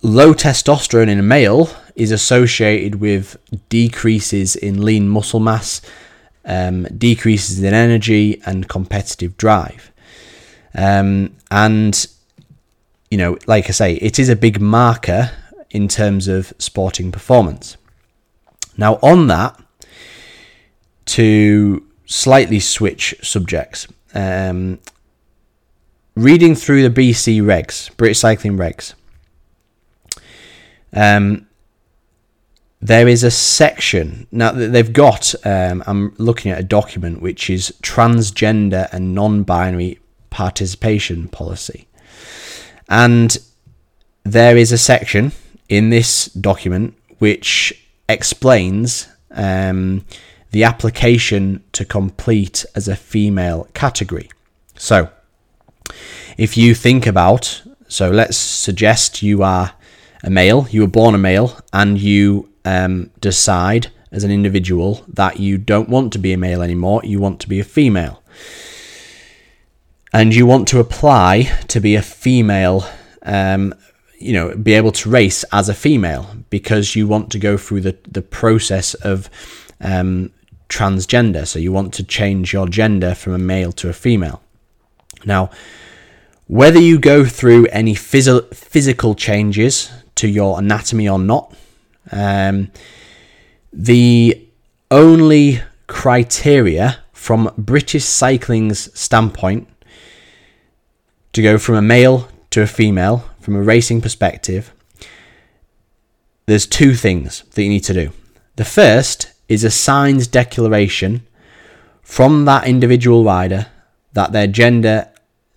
Low 0.00 0.32
testosterone 0.32 1.10
in 1.10 1.18
a 1.18 1.22
male 1.22 1.68
is 1.94 2.10
associated 2.10 2.94
with 2.94 3.36
decreases 3.68 4.56
in 4.56 4.82
lean 4.82 5.06
muscle 5.06 5.40
mass, 5.40 5.82
um, 6.44 6.84
decreases 6.96 7.62
in 7.62 7.74
energy, 7.74 8.40
and 8.46 8.68
competitive 8.68 9.36
drive. 9.36 9.92
Um, 10.74 11.36
and, 11.50 12.06
you 13.10 13.18
know, 13.18 13.38
like 13.46 13.68
I 13.68 13.72
say, 13.72 13.94
it 13.94 14.18
is 14.18 14.28
a 14.28 14.36
big 14.36 14.60
marker 14.60 15.32
in 15.70 15.88
terms 15.88 16.28
of 16.28 16.52
sporting 16.58 17.12
performance. 17.12 17.76
Now, 18.76 18.94
on 19.02 19.26
that, 19.26 19.60
to 21.06 21.84
slightly 22.06 22.60
switch 22.60 23.14
subjects. 23.22 23.86
Um, 24.14 24.78
reading 26.14 26.54
through 26.54 26.88
the 26.88 26.90
BC 26.90 27.40
regs, 27.42 27.94
British 27.96 28.18
Cycling 28.18 28.56
regs, 28.56 28.94
um, 30.92 31.46
there 32.80 33.08
is 33.08 33.22
a 33.22 33.30
section 33.30 34.26
now 34.32 34.52
that 34.52 34.72
they've 34.72 34.92
got. 34.92 35.34
Um, 35.44 35.82
I'm 35.86 36.14
looking 36.16 36.50
at 36.50 36.58
a 36.58 36.64
document 36.64 37.20
which 37.20 37.50
is 37.50 37.74
transgender 37.82 38.88
and 38.92 39.14
non-binary 39.14 39.98
participation 40.30 41.28
policy, 41.28 41.86
and 42.88 43.36
there 44.24 44.56
is 44.56 44.72
a 44.72 44.78
section 44.78 45.32
in 45.68 45.90
this 45.90 46.26
document 46.26 46.94
which 47.18 47.86
explains 48.08 49.08
um, 49.32 50.04
the 50.50 50.64
application 50.64 51.62
to 51.72 51.84
complete 51.84 52.64
as 52.74 52.88
a 52.88 52.96
female 52.96 53.68
category. 53.74 54.30
So, 54.76 55.10
if 56.36 56.56
you 56.56 56.74
think 56.74 57.06
about, 57.06 57.62
so 57.88 58.10
let's 58.10 58.36
suggest 58.36 59.22
you 59.22 59.42
are 59.42 59.72
a 60.22 60.30
male, 60.30 60.66
you 60.70 60.80
were 60.80 60.86
born 60.86 61.14
a 61.14 61.18
male, 61.18 61.58
and 61.72 61.98
you 61.98 62.49
um, 62.64 63.10
decide 63.20 63.88
as 64.12 64.24
an 64.24 64.30
individual 64.30 65.04
that 65.08 65.38
you 65.38 65.56
don't 65.56 65.88
want 65.88 66.12
to 66.12 66.18
be 66.18 66.32
a 66.32 66.36
male 66.36 66.62
anymore, 66.62 67.00
you 67.04 67.20
want 67.20 67.40
to 67.40 67.48
be 67.48 67.60
a 67.60 67.64
female. 67.64 68.22
And 70.12 70.34
you 70.34 70.44
want 70.44 70.66
to 70.68 70.80
apply 70.80 71.44
to 71.68 71.80
be 71.80 71.94
a 71.94 72.02
female, 72.02 72.84
um, 73.22 73.72
you 74.18 74.32
know, 74.32 74.56
be 74.56 74.74
able 74.74 74.90
to 74.92 75.10
race 75.10 75.44
as 75.52 75.68
a 75.68 75.74
female 75.74 76.34
because 76.50 76.96
you 76.96 77.06
want 77.06 77.30
to 77.30 77.38
go 77.38 77.56
through 77.56 77.82
the, 77.82 77.96
the 78.10 78.22
process 78.22 78.94
of 78.94 79.30
um, 79.80 80.32
transgender. 80.68 81.46
So 81.46 81.60
you 81.60 81.70
want 81.70 81.94
to 81.94 82.02
change 82.02 82.52
your 82.52 82.66
gender 82.66 83.14
from 83.14 83.34
a 83.34 83.38
male 83.38 83.70
to 83.72 83.88
a 83.88 83.92
female. 83.92 84.42
Now, 85.24 85.50
whether 86.48 86.80
you 86.80 86.98
go 86.98 87.24
through 87.24 87.66
any 87.66 87.94
phys- 87.94 88.52
physical 88.52 89.14
changes 89.14 89.90
to 90.16 90.26
your 90.26 90.58
anatomy 90.58 91.08
or 91.08 91.18
not, 91.18 91.54
um, 92.12 92.70
the 93.72 94.46
only 94.90 95.60
criteria 95.86 96.98
from 97.12 97.52
British 97.56 98.04
cycling's 98.04 98.98
standpoint 98.98 99.68
to 101.32 101.42
go 101.42 101.58
from 101.58 101.76
a 101.76 101.82
male 101.82 102.28
to 102.50 102.62
a 102.62 102.66
female 102.66 103.30
from 103.40 103.56
a 103.56 103.62
racing 103.62 104.00
perspective, 104.00 104.72
there's 106.46 106.66
two 106.66 106.94
things 106.94 107.42
that 107.54 107.62
you 107.62 107.68
need 107.68 107.84
to 107.84 107.94
do. 107.94 108.12
The 108.56 108.64
first 108.64 109.32
is 109.48 109.64
a 109.64 109.70
signed 109.70 110.30
declaration 110.30 111.26
from 112.02 112.44
that 112.44 112.66
individual 112.66 113.24
rider 113.24 113.66
that 114.12 114.32
their 114.32 114.46
gender 114.46 115.08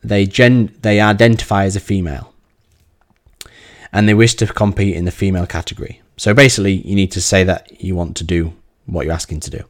they 0.03 0.25
gen 0.25 0.73
they 0.81 0.99
identify 0.99 1.63
as 1.63 1.75
a 1.75 1.79
female 1.79 2.33
and 3.91 4.07
they 4.07 4.13
wish 4.13 4.35
to 4.35 4.47
compete 4.47 4.95
in 4.95 5.05
the 5.05 5.11
female 5.11 5.47
category. 5.47 6.01
So 6.17 6.33
basically 6.33 6.73
you 6.73 6.95
need 6.95 7.11
to 7.11 7.21
say 7.21 7.43
that 7.43 7.81
you 7.81 7.95
want 7.95 8.17
to 8.17 8.23
do 8.23 8.53
what 8.85 9.05
you're 9.05 9.13
asking 9.13 9.39
to 9.41 9.49
do. 9.49 9.63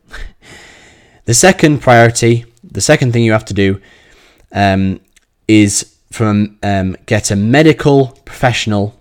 the 1.26 1.34
second 1.34 1.82
priority, 1.82 2.46
the 2.64 2.82
second 2.82 3.14
thing 3.14 3.24
you 3.24 3.32
have 3.32 3.46
to 3.46 3.54
do 3.54 3.82
um, 4.52 5.00
is 5.48 5.96
from 6.12 6.58
um, 6.64 6.96
get 7.06 7.32
a 7.32 7.36
medical 7.36 8.20
professional 8.26 9.00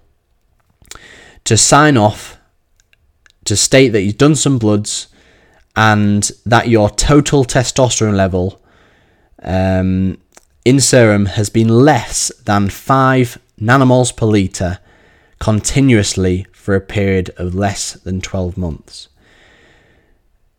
to 1.44 1.56
sign 1.56 1.96
off 1.96 2.38
to 3.44 3.56
state 3.56 3.88
that 3.88 4.02
you've 4.02 4.18
done 4.18 4.34
some 4.34 4.58
bloods 4.58 5.08
and 5.76 6.30
that 6.46 6.68
your 6.68 6.90
total 6.90 7.44
testosterone 7.44 8.16
level 8.16 8.62
um, 9.42 10.18
in 10.64 10.80
serum 10.80 11.26
has 11.26 11.50
been 11.50 11.68
less 11.68 12.30
than 12.44 12.68
5 12.68 13.38
nanomoles 13.60 14.16
per 14.16 14.26
litre 14.26 14.78
continuously 15.40 16.46
for 16.62 16.76
a 16.76 16.80
period 16.80 17.28
of 17.38 17.56
less 17.56 17.94
than 17.94 18.20
12 18.20 18.56
months. 18.56 19.08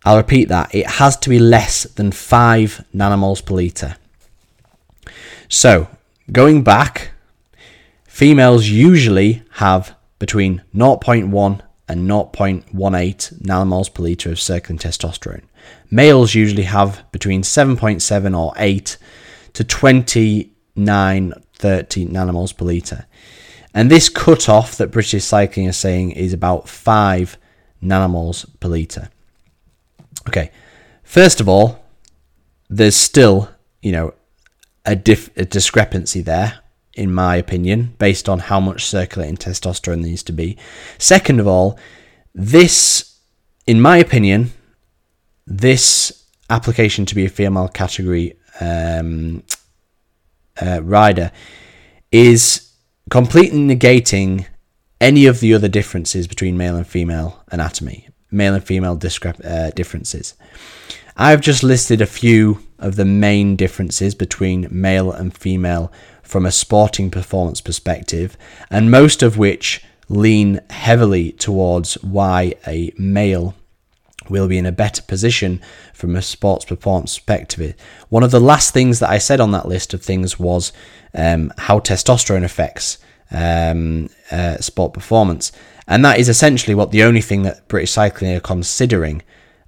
I'll 0.04 0.18
repeat 0.18 0.50
that. 0.50 0.76
It 0.76 0.86
has 0.86 1.16
to 1.16 1.30
be 1.30 1.40
less 1.40 1.84
than 1.84 2.12
5 2.12 2.84
nanomoles 2.94 3.44
per 3.46 3.56
litre. 3.56 3.96
So, 5.48 5.88
going 6.30 6.62
back, 6.62 7.12
females 8.06 8.68
usually 8.68 9.44
have 9.52 9.96
between 10.20 10.62
0.1 10.76 11.62
and 11.88 12.10
0.18 12.10 12.64
nanomoles 13.42 13.94
per 13.94 14.04
litre 14.04 14.32
of 14.32 14.42
circulating 14.42 14.80
testosterone. 14.80 15.44
Males 15.90 16.36
usually 16.36 16.64
have 16.64 17.10
between 17.14 17.44
7.7 17.44 18.38
or 18.38 18.52
8 18.58 18.98
to 19.54 19.64
29, 19.64 21.34
30 21.56 22.06
nanomoles 22.08 22.58
per 22.58 22.66
litre. 22.66 23.06
And 23.74 23.90
this 23.90 24.10
cutoff 24.10 24.78
that 24.78 24.92
British 24.92 25.24
Cycling 25.24 25.66
is 25.66 25.78
saying 25.78 26.12
is 26.12 26.34
about 26.34 26.70
5 26.70 27.38
nanomoles 27.82 28.46
per 28.60 28.70
litre. 28.70 29.10
Okay, 30.28 30.52
first 31.04 31.42
of 31.42 31.50
all, 31.50 31.84
there's 32.70 32.96
still, 32.96 33.50
you 33.82 33.92
know, 33.92 34.14
a, 34.86 34.96
dif- 34.96 35.36
a 35.38 35.46
discrepancy 35.46 36.22
there, 36.22 36.60
in 36.94 37.12
my 37.14 37.36
opinion, 37.36 37.96
based 37.98 38.30
on 38.30 38.40
how 38.40 38.60
much 38.60 38.86
circulating 38.86 39.38
testosterone 39.38 40.02
needs 40.02 40.24
to 40.24 40.32
be. 40.32 40.58
Second 40.98 41.40
of 41.40 41.48
all, 41.48 41.78
this, 42.34 43.20
in 43.66 43.82
my 43.82 43.98
opinion, 43.98 44.52
this 45.46 46.26
application 46.50 47.06
to 47.06 47.16
be 47.16 47.26
a 47.26 47.30
female 47.30 47.68
category 47.68 48.38
um, 48.60 49.44
uh, 50.62 50.82
rider 50.84 51.32
is 52.12 52.63
completely 53.14 53.60
negating 53.60 54.44
any 55.00 55.28
of 55.28 55.40
the 55.40 55.54
other 55.54 55.68
differences 55.68 56.26
between 56.26 56.58
male 56.58 56.76
and 56.76 56.88
female 56.88 57.44
anatomy, 57.52 58.10
male 58.32 58.56
and 58.56 58.64
female 58.64 58.98
discrep- 58.98 59.46
uh, 59.46 59.70
differences. 59.76 60.34
I've 61.16 61.40
just 61.40 61.62
listed 61.62 62.02
a 62.02 62.08
few 62.08 62.64
of 62.80 62.96
the 62.96 63.06
main 63.06 63.56
differences 63.56 64.16
between 64.16 64.68
male 64.72 65.12
and 65.12 65.32
female 65.32 65.92
from 66.24 66.44
a 66.44 66.52
sporting 66.52 67.12
performance 67.12 67.62
perspective, 67.62 68.36
and 68.72 68.90
most 68.90 69.22
of 69.22 69.38
which 69.38 69.86
lean 70.10 70.60
heavily 70.72 71.34
towards 71.34 71.94
why 72.02 72.56
a 72.66 72.92
male 72.98 73.54
will 74.28 74.48
be 74.48 74.58
in 74.58 74.66
a 74.66 74.72
better 74.72 75.04
position 75.04 75.62
from 75.94 76.16
a 76.16 76.22
sports 76.24 76.66
performance 76.66 77.20
perspective. 77.20 77.76
One 78.10 78.24
of 78.24 78.32
the 78.32 78.40
last 78.40 78.74
things 78.74 78.98
that 79.02 79.12
I 79.12 79.20
said 79.20 79.40
on 79.40 79.52
that 79.52 79.68
list 79.68 79.94
of 79.94 80.02
things 80.02 80.40
was 80.40 80.74
um, 81.14 81.54
how 81.60 81.78
testosterone 81.78 82.44
affects 82.44 82.98
um, 83.34 84.10
uh, 84.32 84.58
sport 84.58 84.94
performance. 84.94 85.52
And 85.88 86.06
that 86.06 86.20
is 86.20 86.30
essentially 86.30 86.76
what 86.76 86.92
the 86.92 87.04
only 87.04 87.22
thing 87.22 87.44
that 87.44 87.68
British 87.68 87.92
Cycling 87.92 88.36
are 88.36 88.40
considering 88.40 89.22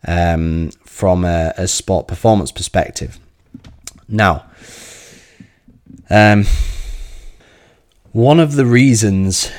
um, 0.07 0.71
from 0.85 1.25
a, 1.25 1.53
a, 1.57 1.67
sport 1.67 2.07
performance 2.07 2.51
perspective. 2.51 3.19
Now, 4.07 4.45
um, 6.09 6.45
one 8.11 8.39
of 8.39 8.55
the 8.55 8.65
reasons 8.65 9.51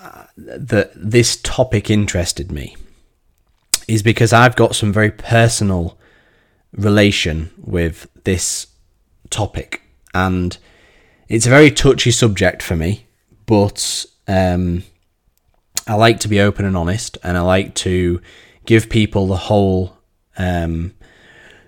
uh, 0.00 0.24
that 0.36 0.90
this 0.96 1.36
topic 1.36 1.90
interested 1.90 2.50
me 2.50 2.76
is 3.86 4.02
because 4.02 4.32
I've 4.32 4.56
got 4.56 4.74
some 4.74 4.92
very 4.92 5.10
personal 5.10 5.98
relation 6.72 7.50
with 7.58 8.06
this 8.24 8.68
topic, 9.30 9.82
and 10.14 10.56
it's 11.28 11.46
a 11.46 11.50
very 11.50 11.70
touchy 11.70 12.10
subject 12.10 12.62
for 12.62 12.74
me. 12.74 13.06
But 13.48 14.04
um, 14.28 14.84
I 15.86 15.94
like 15.94 16.20
to 16.20 16.28
be 16.28 16.38
open 16.38 16.66
and 16.66 16.76
honest, 16.76 17.16
and 17.24 17.36
I 17.38 17.40
like 17.40 17.74
to 17.76 18.20
give 18.66 18.90
people 18.90 19.26
the 19.26 19.36
whole 19.36 19.96
um, 20.36 20.92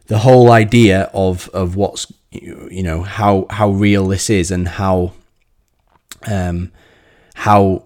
the 0.07 0.19
whole 0.19 0.53
idea 0.53 1.11
of 1.15 1.49
of 1.55 1.77
what's 1.77 2.13
you 2.31 2.83
know 2.83 3.03
how 3.03 3.47
how 3.49 3.71
real 3.71 4.07
this 4.07 4.29
is 4.29 4.51
and 4.51 4.69
how 4.69 5.15
um, 6.29 6.71
how 7.35 7.85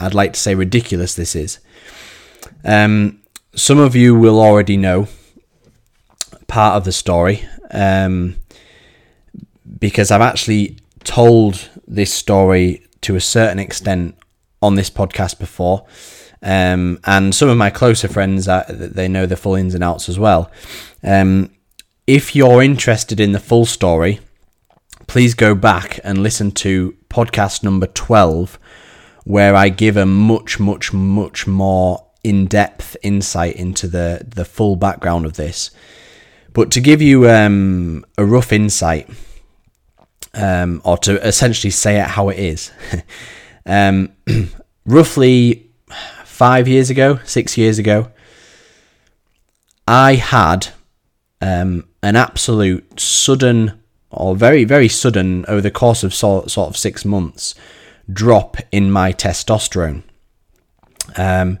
I'd 0.00 0.12
like 0.14 0.32
to 0.32 0.40
say 0.40 0.56
ridiculous 0.56 1.14
this 1.14 1.36
is. 1.36 1.60
Um, 2.64 3.20
some 3.54 3.78
of 3.78 3.94
you 3.94 4.16
will 4.16 4.40
already 4.40 4.76
know 4.76 5.06
part 6.48 6.76
of 6.76 6.84
the 6.84 6.92
story 6.92 7.46
um, 7.70 8.34
because 9.78 10.10
I've 10.10 10.20
actually 10.20 10.78
told 11.04 11.68
this 11.86 12.12
story 12.12 12.86
to 13.02 13.16
a 13.16 13.20
certain 13.20 13.58
extent 13.58 14.16
on 14.62 14.74
this 14.74 14.90
podcast 14.90 15.38
before. 15.38 15.86
Um, 16.42 17.00
and 17.04 17.34
some 17.34 17.48
of 17.48 17.56
my 17.56 17.70
closer 17.70 18.08
friends, 18.08 18.48
uh, 18.48 18.64
they 18.68 19.08
know 19.08 19.26
the 19.26 19.36
full 19.36 19.54
ins 19.54 19.74
and 19.74 19.84
outs 19.84 20.08
as 20.08 20.18
well. 20.18 20.50
Um, 21.02 21.50
if 22.06 22.36
you're 22.36 22.62
interested 22.62 23.18
in 23.18 23.32
the 23.32 23.40
full 23.40 23.64
story, 23.64 24.20
please 25.06 25.34
go 25.34 25.54
back 25.54 26.00
and 26.04 26.22
listen 26.22 26.50
to 26.52 26.96
podcast 27.08 27.62
number 27.62 27.86
12, 27.86 28.58
where 29.24 29.54
I 29.54 29.70
give 29.70 29.96
a 29.96 30.04
much, 30.04 30.60
much, 30.60 30.92
much 30.92 31.46
more 31.46 32.06
in 32.22 32.46
depth 32.46 32.96
insight 33.02 33.56
into 33.56 33.86
the, 33.86 34.22
the 34.26 34.44
full 34.44 34.76
background 34.76 35.24
of 35.24 35.34
this. 35.34 35.70
But 36.52 36.70
to 36.72 36.80
give 36.80 37.02
you 37.02 37.28
um, 37.28 38.04
a 38.16 38.24
rough 38.24 38.52
insight, 38.52 39.08
um, 40.34 40.82
or 40.84 40.98
to 40.98 41.26
essentially 41.26 41.70
say 41.70 42.00
it 42.00 42.06
how 42.06 42.28
it 42.28 42.38
is, 42.38 42.72
um, 43.66 44.12
roughly 44.86 45.70
five 46.24 46.66
years 46.68 46.90
ago, 46.90 47.20
six 47.24 47.56
years 47.56 47.78
ago, 47.78 48.10
I 49.86 50.14
had 50.14 50.68
um, 51.40 51.86
an 52.02 52.16
absolute 52.16 52.98
sudden, 52.98 53.80
or 54.10 54.34
very, 54.34 54.64
very 54.64 54.88
sudden, 54.88 55.44
over 55.46 55.60
the 55.60 55.70
course 55.70 56.02
of 56.02 56.14
sort, 56.14 56.50
sort 56.50 56.70
of 56.70 56.76
six 56.76 57.04
months, 57.04 57.54
drop 58.12 58.56
in 58.72 58.90
my 58.90 59.12
testosterone. 59.12 60.02
Um, 61.16 61.58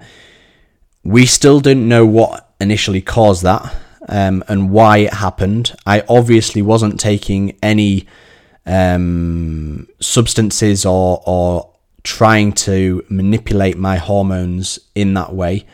we 1.04 1.26
still 1.26 1.60
didn't 1.60 1.86
know 1.86 2.06
what 2.06 2.54
initially 2.60 3.02
caused 3.02 3.42
that 3.42 3.74
um, 4.08 4.42
and 4.48 4.70
why 4.70 4.98
it 4.98 5.14
happened. 5.14 5.74
I 5.86 6.02
obviously 6.08 6.62
wasn't 6.62 6.98
taking 6.98 7.56
any 7.62 8.06
um, 8.66 9.88
substances 10.00 10.86
or, 10.86 11.22
or 11.26 11.70
trying 12.02 12.52
to 12.52 13.04
manipulate 13.08 13.76
my 13.76 13.96
hormones 13.96 14.78
in 14.94 15.14
that 15.14 15.34
way. 15.34 15.66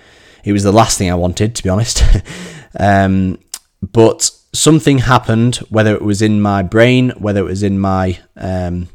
It 0.45 0.53
was 0.53 0.63
the 0.63 0.73
last 0.73 0.99
thing 0.99 1.11
I 1.11 1.15
wanted, 1.15 1.55
to 1.57 1.63
be 1.63 1.69
honest. 1.69 2.03
um, 2.79 3.39
but 3.83 4.31
something 4.53 4.99
happened, 4.99 5.57
whether 5.69 5.95
it 5.95 6.03
was 6.03 6.23
in 6.23 6.41
my 6.41 6.63
brain, 6.63 7.11
whether 7.19 7.41
it 7.41 7.45
was 7.45 7.63
in 7.63 7.79
my 7.79 8.19
um, 8.37 8.89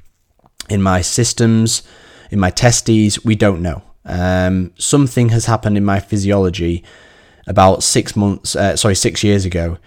in 0.70 0.82
my 0.82 1.02
systems, 1.02 1.84
in 2.32 2.40
my 2.40 2.50
testes, 2.50 3.24
we 3.24 3.36
don't 3.36 3.62
know. 3.62 3.84
Um, 4.06 4.72
something 4.78 5.30
has 5.30 5.46
happened 5.46 5.78
in 5.78 5.86
my 5.86 6.00
physiology 6.00 6.84
about 7.48 7.84
six 7.84 8.16
months, 8.16 8.56
uh, 8.56 8.76
sorry, 8.76 8.96
six 8.96 9.24
years 9.24 9.46
ago, 9.46 9.78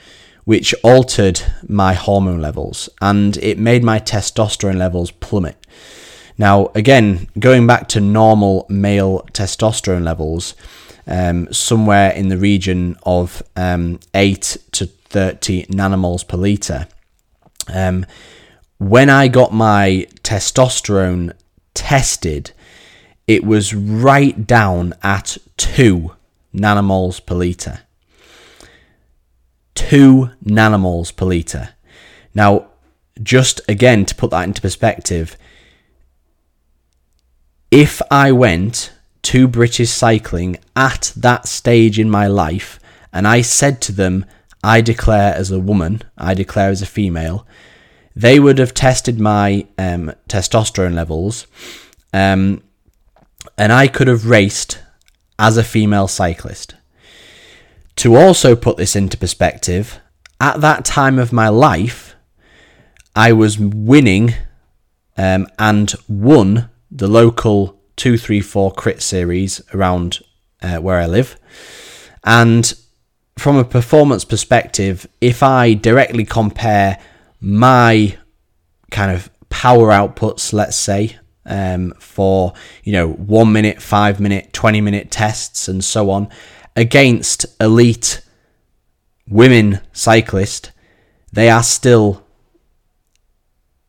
which 0.49 0.75
altered 0.83 1.43
my 1.69 1.93
hormone 1.93 2.41
levels 2.41 2.89
and 3.03 3.37
it 3.37 3.59
made 3.59 3.85
my 3.85 4.01
testosterone 4.01 4.79
levels 4.79 5.11
plummet. 5.11 5.59
Now, 6.39 6.71
again, 6.75 7.29
going 7.39 7.67
back 7.67 7.87
to 7.89 8.01
normal 8.01 8.65
male 8.71 9.27
testosterone 9.35 10.05
levels, 10.05 10.55
um, 11.07 11.53
somewhere 11.53 12.13
in 12.13 12.29
the 12.29 12.39
region 12.39 12.97
of 13.03 13.43
um, 13.57 14.01
8 14.15 14.57
to 14.73 14.87
30 14.87 15.67
nanomoles 15.67 16.27
per 16.27 16.39
litre. 16.39 16.89
Um, 17.69 18.07
when 18.79 19.11
I 19.11 19.29
got 19.29 19.53
my 19.53 20.07
testosterone 20.23 21.35
tested, 21.75 22.53
it 23.27 23.45
was 23.45 23.75
right 23.75 24.47
down 24.47 24.95
at 25.03 25.37
2 25.59 26.11
nanomoles 26.55 27.21
per 27.27 27.35
litre. 27.35 27.81
2 29.79 30.31
nanomoles 30.45 31.15
per 31.15 31.25
litre. 31.25 31.69
Now, 32.35 32.67
just 33.23 33.61
again 33.69 34.05
to 34.07 34.15
put 34.15 34.31
that 34.31 34.43
into 34.43 34.61
perspective, 34.61 35.37
if 37.71 38.03
I 38.11 38.33
went 38.33 38.93
to 39.23 39.47
British 39.47 39.91
Cycling 39.91 40.57
at 40.75 41.13
that 41.17 41.47
stage 41.47 41.99
in 41.99 42.11
my 42.11 42.27
life 42.27 42.81
and 43.13 43.29
I 43.29 43.43
said 43.43 43.81
to 43.83 43.93
them, 43.93 44.27
I 44.65 44.81
declare 44.81 45.33
as 45.35 45.53
a 45.53 45.61
woman, 45.61 46.03
I 46.17 46.35
declare 46.35 46.71
as 46.71 46.83
a 46.83 46.87
female, 46.87 47.47
they 48.17 48.41
would 48.41 48.59
have 48.59 48.75
tested 48.75 49.21
my 49.21 49.67
um, 49.79 50.13
testosterone 50.29 50.95
levels 50.95 51.47
um, 52.13 52.65
and 53.57 53.73
I 53.73 53.87
could 53.87 54.09
have 54.09 54.27
raced 54.27 54.81
as 55.39 55.57
a 55.57 55.63
female 55.63 56.09
cyclist. 56.09 56.75
To 57.99 58.15
also 58.15 58.55
put 58.55 58.77
this 58.77 58.95
into 58.95 59.17
perspective, 59.17 59.99
at 60.41 60.61
that 60.61 60.85
time 60.85 61.19
of 61.19 61.33
my 61.33 61.49
life, 61.49 62.15
I 63.17 63.33
was 63.33 63.59
winning 63.59 64.35
um, 65.17 65.49
and 65.59 65.93
won 66.09 66.71
the 66.93 67.09
local 67.09 67.81
234 67.97 68.75
crit 68.75 69.03
series 69.03 69.61
around 69.75 70.21
uh, 70.63 70.77
where 70.77 71.01
I 71.01 71.07
live. 71.07 71.41
And 72.23 72.73
from 73.37 73.57
a 73.57 73.65
performance 73.65 74.25
perspective, 74.25 75.09
if 75.21 75.43
I 75.43 75.75
directly 75.75 76.25
compare 76.25 77.01
my 77.41 78.17
kind 78.93 79.11
of 79.11 79.29
power 79.49 79.89
outputs, 79.89 80.53
let's 80.53 80.77
say, 80.77 81.19
um, 81.47 81.95
for 81.99 82.53
you 82.85 82.93
know 82.93 83.11
one 83.11 83.53
minute, 83.53 83.83
five 83.83 84.21
minute, 84.21 84.53
twenty 84.53 84.81
minute 84.81 85.11
tests 85.11 85.67
and 85.67 85.83
so 85.83 86.11
on 86.11 86.29
against 86.79 87.45
elite 87.61 88.21
women 89.27 89.81
cyclists, 89.93 90.71
they 91.33 91.51
are 91.51 91.65
still 91.65 92.25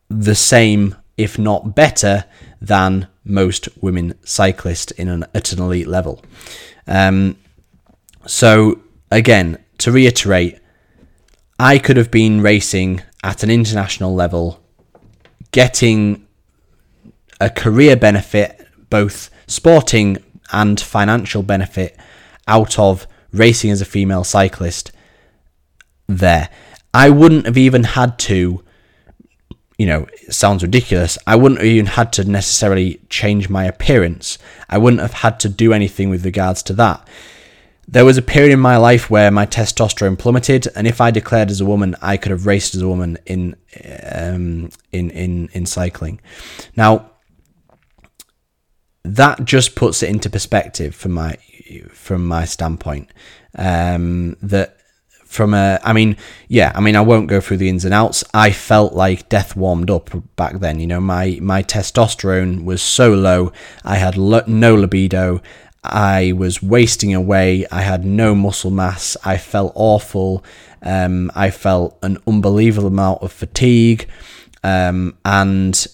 the 0.08 0.34
same, 0.34 0.96
if 1.16 1.38
not 1.38 1.76
better, 1.76 2.24
than 2.60 3.06
most 3.22 3.68
women 3.80 4.18
cyclists 4.24 4.90
in 4.90 5.08
an, 5.08 5.24
at 5.32 5.52
an 5.52 5.62
elite 5.62 5.86
level. 5.86 6.20
Um, 6.88 7.36
so 8.26 8.80
again, 9.12 9.58
to 9.78 9.92
reiterate, 9.92 10.58
I 11.60 11.78
could 11.78 11.96
have 11.96 12.10
been 12.10 12.40
racing 12.40 13.02
at 13.22 13.44
an 13.44 13.50
international 13.50 14.16
level, 14.16 14.60
getting 15.52 16.26
a 17.40 17.50
career 17.50 17.94
benefit, 17.94 18.66
both 18.90 19.30
sporting 19.46 20.16
and 20.52 20.80
financial 20.80 21.44
benefit, 21.44 21.96
out 22.46 22.78
of 22.78 23.06
racing 23.32 23.70
as 23.70 23.80
a 23.80 23.84
female 23.84 24.24
cyclist 24.24 24.92
there. 26.06 26.48
I 26.92 27.10
wouldn't 27.10 27.46
have 27.46 27.56
even 27.56 27.84
had 27.84 28.18
to, 28.20 28.64
you 29.78 29.86
know, 29.86 30.06
it 30.22 30.34
sounds 30.34 30.62
ridiculous. 30.62 31.16
I 31.26 31.36
wouldn't 31.36 31.60
have 31.60 31.66
even 31.66 31.86
had 31.86 32.12
to 32.14 32.24
necessarily 32.24 33.00
change 33.08 33.48
my 33.48 33.64
appearance. 33.64 34.38
I 34.68 34.78
wouldn't 34.78 35.02
have 35.02 35.14
had 35.14 35.38
to 35.40 35.48
do 35.48 35.72
anything 35.72 36.10
with 36.10 36.24
regards 36.24 36.62
to 36.64 36.72
that. 36.74 37.06
There 37.86 38.04
was 38.04 38.18
a 38.18 38.22
period 38.22 38.52
in 38.52 38.60
my 38.60 38.76
life 38.76 39.10
where 39.10 39.32
my 39.32 39.46
testosterone 39.46 40.16
plummeted, 40.16 40.68
and 40.76 40.86
if 40.86 41.00
I 41.00 41.10
declared 41.10 41.50
as 41.50 41.60
a 41.60 41.64
woman, 41.64 41.96
I 42.00 42.16
could 42.16 42.30
have 42.30 42.46
raced 42.46 42.76
as 42.76 42.82
a 42.82 42.88
woman 42.88 43.18
in 43.26 43.56
um, 44.12 44.70
in 44.92 45.10
in 45.10 45.48
in 45.52 45.66
cycling. 45.66 46.20
Now, 46.76 47.10
that 49.02 49.44
just 49.44 49.74
puts 49.74 50.04
it 50.04 50.10
into 50.10 50.30
perspective 50.30 50.94
for 50.94 51.08
my 51.08 51.36
from 51.92 52.26
my 52.26 52.44
standpoint. 52.44 53.10
Um, 53.56 54.36
that 54.42 54.76
from 55.24 55.54
a, 55.54 55.78
I 55.84 55.92
mean, 55.92 56.16
yeah, 56.48 56.72
I 56.74 56.80
mean, 56.80 56.96
I 56.96 57.00
won't 57.02 57.28
go 57.28 57.40
through 57.40 57.58
the 57.58 57.68
ins 57.68 57.84
and 57.84 57.94
outs. 57.94 58.24
I 58.34 58.50
felt 58.50 58.94
like 58.94 59.28
death 59.28 59.54
warmed 59.54 59.88
up 59.88 60.10
back 60.34 60.58
then. 60.58 60.80
You 60.80 60.88
know, 60.88 61.00
my 61.00 61.38
my 61.40 61.62
testosterone 61.62 62.64
was 62.64 62.82
so 62.82 63.14
low. 63.14 63.52
I 63.84 63.96
had 63.96 64.16
lo- 64.16 64.42
no 64.46 64.74
libido. 64.74 65.40
I 65.82 66.32
was 66.32 66.62
wasting 66.62 67.14
away. 67.14 67.64
I 67.70 67.82
had 67.82 68.04
no 68.04 68.34
muscle 68.34 68.70
mass. 68.70 69.16
I 69.24 69.38
felt 69.38 69.72
awful. 69.76 70.44
Um, 70.82 71.30
I 71.34 71.50
felt 71.50 71.96
an 72.02 72.18
unbelievable 72.26 72.88
amount 72.88 73.22
of 73.22 73.32
fatigue. 73.32 74.08
Um, 74.62 75.16
and 75.24 75.86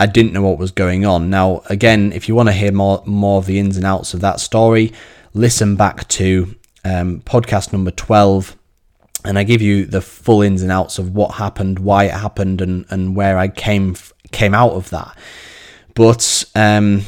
I 0.00 0.06
didn't 0.06 0.32
know 0.32 0.40
what 0.40 0.56
was 0.56 0.70
going 0.70 1.04
on. 1.04 1.28
Now, 1.28 1.60
again, 1.66 2.12
if 2.14 2.26
you 2.26 2.34
want 2.34 2.48
to 2.48 2.54
hear 2.54 2.72
more, 2.72 3.02
more 3.04 3.36
of 3.36 3.44
the 3.44 3.58
ins 3.58 3.76
and 3.76 3.84
outs 3.84 4.14
of 4.14 4.22
that 4.22 4.40
story, 4.40 4.94
listen 5.34 5.76
back 5.76 6.08
to 6.08 6.56
um, 6.86 7.20
podcast 7.20 7.70
number 7.74 7.90
12 7.90 8.56
and 9.26 9.38
I 9.38 9.42
give 9.44 9.60
you 9.60 9.84
the 9.84 10.00
full 10.00 10.40
ins 10.40 10.62
and 10.62 10.72
outs 10.72 10.98
of 10.98 11.14
what 11.14 11.34
happened, 11.34 11.80
why 11.80 12.04
it 12.04 12.12
happened, 12.14 12.62
and, 12.62 12.86
and 12.88 13.14
where 13.14 13.36
I 13.36 13.48
came 13.48 13.94
came 14.32 14.54
out 14.54 14.72
of 14.72 14.88
that. 14.88 15.18
But 15.94 16.44
um, 16.54 17.02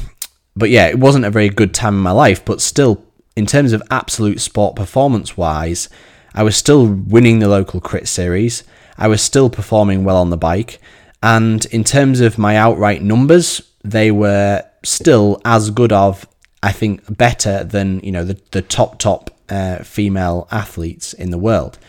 but 0.55 0.69
yeah, 0.69 0.87
it 0.87 0.99
wasn't 0.99 1.25
a 1.25 1.31
very 1.31 1.49
good 1.49 1.73
time 1.73 1.95
in 1.95 2.01
my 2.01 2.11
life, 2.11 2.45
but 2.45 2.61
still, 2.61 3.03
in 3.35 3.47
terms 3.47 3.73
of 3.73 3.81
absolute 3.89 4.39
sport 4.39 4.75
performance 4.75 5.35
wise, 5.35 5.89
I 6.35 6.43
was 6.43 6.55
still 6.55 6.85
winning 6.85 7.39
the 7.39 7.47
local 7.47 7.81
crit 7.81 8.07
series. 8.07 8.63
I 8.95 9.07
was 9.07 9.23
still 9.23 9.49
performing 9.49 10.03
well 10.03 10.17
on 10.17 10.29
the 10.29 10.37
bike. 10.37 10.79
And 11.23 11.65
in 11.65 11.83
terms 11.83 12.19
of 12.19 12.37
my 12.37 12.57
outright 12.57 13.01
numbers, 13.01 13.61
they 13.83 14.11
were 14.11 14.63
still 14.83 15.41
as 15.45 15.69
good 15.69 15.91
of, 15.91 16.27
I 16.61 16.71
think, 16.71 17.17
better 17.17 17.63
than, 17.63 18.01
you 18.01 18.11
know, 18.11 18.25
the, 18.25 18.39
the 18.51 18.61
top, 18.61 18.99
top 18.99 19.31
uh, 19.49 19.77
female 19.79 20.47
athletes 20.51 21.13
in 21.13 21.31
the 21.31 21.37
world. 21.37 21.79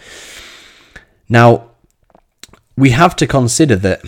Now, 1.28 1.70
we 2.76 2.90
have 2.90 3.16
to 3.16 3.26
consider 3.26 3.76
that 3.76 4.02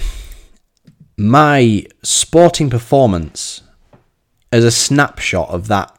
my 1.17 1.85
sporting 2.03 2.71
performance 2.71 3.63
as 4.53 4.65
a 4.65 4.71
snapshot 4.71 5.49
of 5.49 5.69
that 5.69 5.97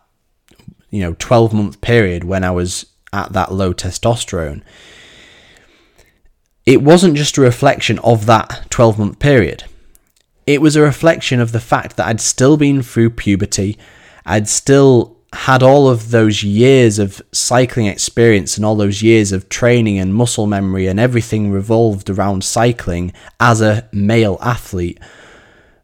you 0.90 1.02
know 1.02 1.16
12 1.20 1.54
month 1.54 1.82
period 1.82 2.24
when 2.24 2.44
I 2.44 2.52
was 2.52 2.86
at 3.13 3.34
that 3.34 3.52
low 3.52 3.74
testosterone 3.74 4.62
it 6.68 6.84
wasn't 6.84 7.18
just 7.18 7.38
a 7.38 7.42
reflection 7.42 7.98
of 8.00 8.28
that 8.28 8.68
12 8.70 9.00
month 9.00 9.20
period 9.20 9.64
it 10.46 10.62
was 10.62 10.76
a 10.76 10.82
reflection 10.82 11.40
of 11.40 11.52
the 11.52 11.60
fact 11.60 11.98
that 11.98 12.08
I'd 12.08 12.22
still 12.22 12.58
been 12.58 12.84
through 12.84 13.10
puberty 13.12 13.78
I'd 14.26 14.48
still 14.48 15.18
had 15.34 15.62
all 15.62 15.90
of 15.90 16.12
those 16.12 16.44
years 16.44 17.00
of 17.00 17.22
cycling 17.32 17.88
experience 17.88 18.56
and 18.56 18.66
all 18.66 18.76
those 18.76 19.02
years 19.02 19.32
of 19.32 19.50
training 19.50 20.00
and 20.00 20.14
muscle 20.14 20.48
memory 20.48 20.88
and 20.88 21.00
everything 21.00 21.52
revolved 21.52 22.10
around 22.10 22.44
cycling 22.44 23.12
as 23.40 23.62
a 23.62 23.88
male 23.92 24.38
athlete 24.42 25.00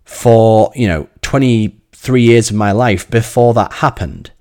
for 0.06 0.72
you 0.76 0.88
know 0.88 1.08
23 1.34 2.22
years 2.22 2.52
of 2.52 2.56
my 2.56 2.72
life 2.72 3.10
before 3.10 3.54
that 3.56 3.74
happened. 3.74 4.32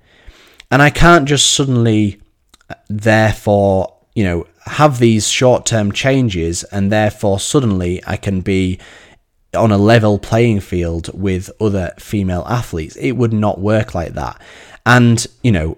And 0.69 0.81
I 0.81 0.89
can't 0.89 1.27
just 1.27 1.51
suddenly, 1.51 2.21
uh, 2.69 2.75
therefore, 2.87 3.95
you 4.13 4.23
know, 4.23 4.47
have 4.65 4.99
these 4.99 5.27
short 5.27 5.65
term 5.65 5.91
changes 5.91 6.63
and 6.65 6.91
therefore 6.91 7.39
suddenly 7.39 8.01
I 8.07 8.17
can 8.17 8.41
be 8.41 8.79
on 9.53 9.71
a 9.71 9.77
level 9.77 10.17
playing 10.17 10.61
field 10.61 11.09
with 11.19 11.51
other 11.61 11.93
female 11.99 12.43
athletes. 12.47 12.95
It 12.95 13.11
would 13.13 13.33
not 13.33 13.59
work 13.59 13.93
like 13.93 14.13
that. 14.13 14.41
And, 14.85 15.25
you 15.43 15.51
know, 15.51 15.77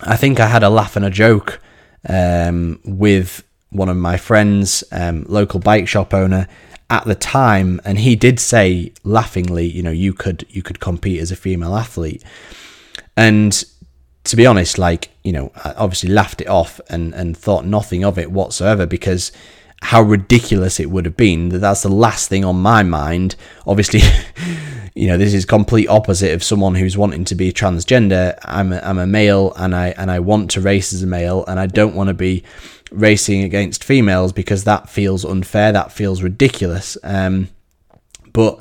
I 0.00 0.16
think 0.16 0.38
I 0.40 0.46
had 0.46 0.62
a 0.62 0.70
laugh 0.70 0.96
and 0.96 1.04
a 1.04 1.10
joke 1.10 1.60
um, 2.08 2.80
with 2.84 3.42
one 3.70 3.88
of 3.88 3.96
my 3.96 4.16
friends, 4.16 4.84
um, 4.92 5.24
local 5.28 5.60
bike 5.60 5.88
shop 5.88 6.14
owner, 6.14 6.46
at 6.90 7.04
the 7.06 7.14
time, 7.14 7.80
and 7.84 7.98
he 7.98 8.14
did 8.14 8.38
say 8.38 8.92
laughingly, 9.02 9.66
you 9.66 9.82
know, 9.82 9.90
you 9.90 10.12
could 10.12 10.46
you 10.50 10.62
could 10.62 10.80
compete 10.80 11.20
as 11.20 11.32
a 11.32 11.36
female 11.36 11.74
athlete, 11.76 12.22
and 13.16 13.64
to 14.24 14.36
be 14.36 14.46
honest, 14.46 14.78
like 14.78 15.10
you 15.22 15.32
know, 15.32 15.52
I 15.62 15.72
obviously 15.72 16.10
laughed 16.10 16.40
it 16.40 16.48
off 16.48 16.80
and 16.88 17.14
and 17.14 17.36
thought 17.36 17.64
nothing 17.64 18.04
of 18.04 18.18
it 18.18 18.30
whatsoever 18.30 18.86
because 18.86 19.32
how 19.82 20.00
ridiculous 20.00 20.80
it 20.80 20.90
would 20.90 21.04
have 21.04 21.16
been. 21.16 21.50
that 21.50 21.58
That's 21.58 21.82
the 21.82 21.90
last 21.90 22.28
thing 22.28 22.44
on 22.44 22.56
my 22.56 22.82
mind. 22.82 23.36
Obviously, 23.66 24.00
you 24.94 25.08
know, 25.08 25.18
this 25.18 25.34
is 25.34 25.44
complete 25.44 25.88
opposite 25.88 26.32
of 26.32 26.42
someone 26.42 26.74
who's 26.74 26.96
wanting 26.96 27.24
to 27.26 27.34
be 27.34 27.52
transgender. 27.52 28.38
I'm 28.44 28.72
a, 28.72 28.78
I'm 28.78 28.98
a 28.98 29.06
male 29.06 29.52
and 29.56 29.74
I 29.74 29.88
and 29.98 30.10
I 30.10 30.20
want 30.20 30.50
to 30.52 30.60
race 30.60 30.92
as 30.94 31.02
a 31.02 31.06
male 31.06 31.44
and 31.46 31.60
I 31.60 31.66
don't 31.66 31.94
want 31.94 32.08
to 32.08 32.14
be 32.14 32.44
racing 32.90 33.42
against 33.42 33.84
females 33.84 34.32
because 34.32 34.64
that 34.64 34.88
feels 34.88 35.24
unfair, 35.24 35.72
that 35.72 35.92
feels 35.92 36.22
ridiculous. 36.22 36.96
Um, 37.02 37.48
but 38.32 38.58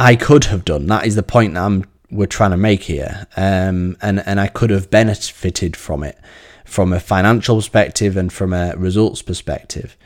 I 0.00 0.16
could 0.16 0.44
have 0.44 0.64
done. 0.64 0.86
That 0.86 1.06
is 1.06 1.16
the 1.16 1.22
point 1.22 1.54
that 1.54 1.64
I'm 1.64 1.84
we're 2.10 2.26
trying 2.26 2.52
to 2.52 2.56
make 2.56 2.84
here, 2.84 3.26
um, 3.36 3.96
and 4.00 4.20
and 4.26 4.40
I 4.40 4.48
could 4.48 4.70
have 4.70 4.90
benefited 4.90 5.76
from 5.76 6.02
it, 6.02 6.18
from 6.64 6.92
a 6.92 7.00
financial 7.00 7.56
perspective 7.56 8.16
and 8.16 8.32
from 8.32 8.52
a 8.52 8.74
results 8.76 9.22
perspective. 9.22 9.96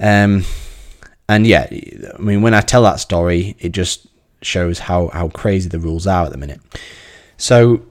Um, 0.00 0.44
and 1.28 1.46
yeah, 1.46 1.68
I 1.70 2.18
mean, 2.18 2.42
when 2.42 2.54
I 2.54 2.60
tell 2.60 2.82
that 2.82 3.00
story, 3.00 3.56
it 3.58 3.72
just 3.72 4.06
shows 4.42 4.78
how 4.78 5.08
how 5.08 5.28
crazy 5.28 5.68
the 5.68 5.80
rules 5.80 6.06
are 6.06 6.26
at 6.26 6.32
the 6.32 6.38
minute. 6.38 6.60
So 7.36 7.82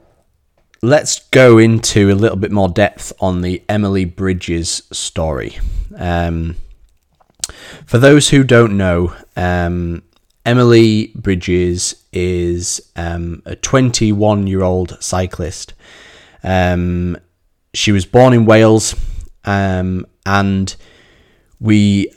let's 0.81 1.27
go 1.29 1.57
into 1.57 2.11
a 2.11 2.15
little 2.15 2.37
bit 2.37 2.51
more 2.51 2.69
depth 2.69 3.11
on 3.19 3.41
the 3.41 3.63
Emily 3.67 4.05
Bridges 4.05 4.83
story. 4.91 5.57
Um, 5.97 6.55
for 7.85 7.97
those 7.97 8.29
who 8.29 8.43
don't 8.43 8.77
know, 8.77 9.13
um, 9.35 10.03
Emily 10.45 11.11
Bridges 11.15 12.05
is 12.13 12.91
um, 12.95 13.41
a 13.45 13.55
21 13.55 14.45
year 14.45 14.61
old 14.61 14.97
cyclist. 15.01 15.73
Um, 16.43 17.17
she 17.73 17.91
was 17.91 18.05
born 18.05 18.33
in 18.33 18.45
Wales 18.45 18.95
um, 19.43 20.05
and 20.25 20.75
we 21.59 22.11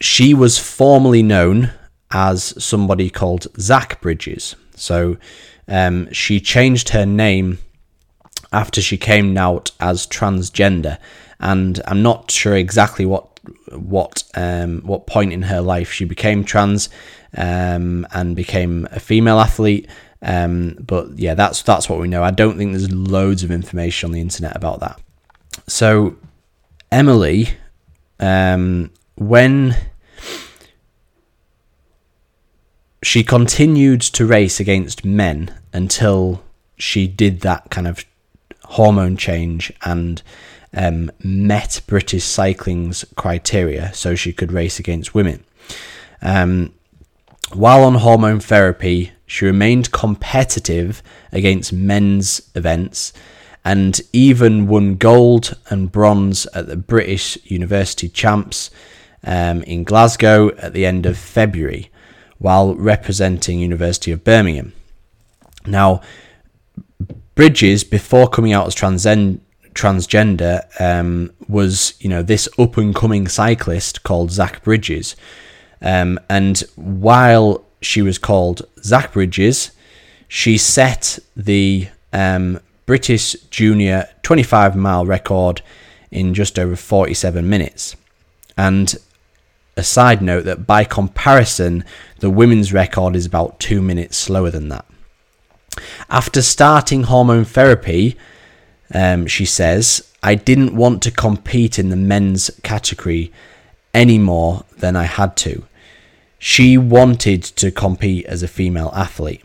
she 0.00 0.34
was 0.34 0.58
formerly 0.58 1.22
known 1.22 1.72
as 2.10 2.62
somebody 2.62 3.08
called 3.08 3.46
Zach 3.58 4.00
Bridges. 4.02 4.54
So 4.76 5.16
um, 5.66 6.12
she 6.12 6.40
changed 6.40 6.90
her 6.90 7.06
name 7.06 7.58
after 8.52 8.82
she 8.82 8.98
came 8.98 9.36
out 9.38 9.70
as 9.80 10.06
transgender, 10.06 10.98
and 11.40 11.80
I'm 11.86 12.02
not 12.02 12.30
sure 12.30 12.56
exactly 12.56 13.06
what 13.06 13.40
what 13.72 14.24
um, 14.34 14.82
what 14.82 15.06
point 15.06 15.32
in 15.32 15.42
her 15.42 15.60
life 15.60 15.90
she 15.90 16.04
became 16.04 16.44
trans 16.44 16.88
um, 17.36 18.06
and 18.12 18.36
became 18.36 18.86
a 18.90 19.00
female 19.00 19.40
athlete. 19.40 19.88
Um, 20.22 20.76
but 20.80 21.18
yeah, 21.18 21.34
that's 21.34 21.62
that's 21.62 21.88
what 21.88 22.00
we 22.00 22.08
know. 22.08 22.22
I 22.22 22.30
don't 22.30 22.56
think 22.56 22.72
there's 22.72 22.90
loads 22.90 23.42
of 23.42 23.50
information 23.50 24.08
on 24.08 24.12
the 24.12 24.20
internet 24.20 24.56
about 24.56 24.80
that. 24.80 25.00
So 25.66 26.16
Emily, 26.90 27.50
um, 28.20 28.90
when 29.16 29.76
she 33.02 33.22
continued 33.22 34.00
to 34.00 34.24
race 34.24 34.58
against 34.58 35.04
men 35.04 35.54
until 35.72 36.42
she 36.76 37.06
did 37.06 37.40
that 37.40 37.70
kind 37.70 37.86
of 37.86 38.04
hormone 38.64 39.16
change 39.16 39.72
and 39.82 40.22
um, 40.72 41.10
met 41.22 41.80
British 41.86 42.24
cycling's 42.24 43.04
criteria 43.16 43.92
so 43.92 44.14
she 44.14 44.32
could 44.32 44.50
race 44.50 44.78
against 44.78 45.14
women. 45.14 45.44
Um, 46.22 46.72
while 47.52 47.84
on 47.84 47.96
hormone 47.96 48.40
therapy, 48.40 49.12
she 49.26 49.44
remained 49.44 49.92
competitive 49.92 51.02
against 51.32 51.72
men's 51.72 52.50
events 52.54 53.12
and 53.64 54.00
even 54.12 54.66
won 54.66 54.96
gold 54.96 55.56
and 55.70 55.90
bronze 55.90 56.46
at 56.54 56.66
the 56.66 56.76
British 56.76 57.38
University 57.44 58.08
Champs 58.08 58.70
um, 59.24 59.62
in 59.62 59.84
Glasgow 59.84 60.54
at 60.56 60.74
the 60.74 60.84
end 60.84 61.06
of 61.06 61.16
February 61.16 61.90
while 62.38 62.74
representing 62.74 63.58
University 63.58 64.12
of 64.12 64.22
Birmingham. 64.22 64.74
Now, 65.66 66.02
Bridges, 67.34 67.84
before 67.84 68.28
coming 68.28 68.52
out 68.52 68.66
as 68.66 68.74
transgender, 68.74 70.80
um, 70.80 71.32
was 71.48 71.94
you 71.98 72.08
know 72.08 72.22
this 72.22 72.48
up 72.58 72.76
and 72.76 72.94
coming 72.94 73.26
cyclist 73.26 74.04
called 74.04 74.30
Zach 74.30 74.62
Bridges, 74.62 75.16
um, 75.80 76.18
and 76.28 76.58
while 76.76 77.64
she 77.80 78.02
was 78.02 78.18
called 78.18 78.62
Zach 78.82 79.12
Bridges, 79.12 79.72
she 80.28 80.58
set 80.58 81.18
the 81.36 81.88
um, 82.12 82.60
British 82.86 83.32
Junior 83.50 84.08
25 84.22 84.76
mile 84.76 85.06
record 85.06 85.62
in 86.10 86.34
just 86.34 86.58
over 86.58 86.76
47 86.76 87.48
minutes. 87.48 87.96
And 88.56 88.94
a 89.76 89.82
side 89.82 90.22
note 90.22 90.44
that 90.44 90.66
by 90.66 90.84
comparison, 90.84 91.84
the 92.20 92.30
women's 92.30 92.72
record 92.72 93.16
is 93.16 93.26
about 93.26 93.58
two 93.58 93.82
minutes 93.82 94.16
slower 94.16 94.50
than 94.50 94.68
that. 94.68 94.86
After 96.08 96.40
starting 96.40 97.04
hormone 97.04 97.44
therapy, 97.44 98.16
um, 98.92 99.26
she 99.26 99.44
says, 99.44 100.12
I 100.22 100.36
didn't 100.36 100.76
want 100.76 101.02
to 101.02 101.10
compete 101.10 101.78
in 101.78 101.88
the 101.88 101.96
men's 101.96 102.50
category 102.62 103.32
any 103.94 104.18
more 104.18 104.64
than 104.76 104.96
I 104.96 105.04
had 105.04 105.36
to. 105.38 105.64
She 106.38 106.76
wanted 106.76 107.42
to 107.42 107.70
compete 107.70 108.26
as 108.26 108.42
a 108.42 108.48
female 108.48 108.92
athlete. 108.94 109.42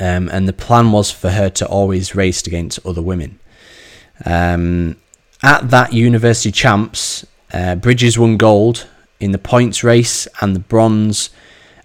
Um, 0.00 0.28
and 0.30 0.48
the 0.48 0.52
plan 0.52 0.90
was 0.90 1.10
for 1.10 1.30
her 1.30 1.50
to 1.50 1.68
always 1.68 2.16
race 2.16 2.44
against 2.46 2.84
other 2.84 3.02
women. 3.02 3.38
Um, 4.24 4.96
at 5.42 5.70
that 5.70 5.92
university 5.92 6.50
champs, 6.50 7.26
uh, 7.52 7.74
Bridges 7.76 8.18
won 8.18 8.36
gold 8.36 8.88
in 9.20 9.32
the 9.32 9.38
points 9.38 9.84
race 9.84 10.26
and 10.40 10.56
the 10.56 10.60
bronze 10.60 11.30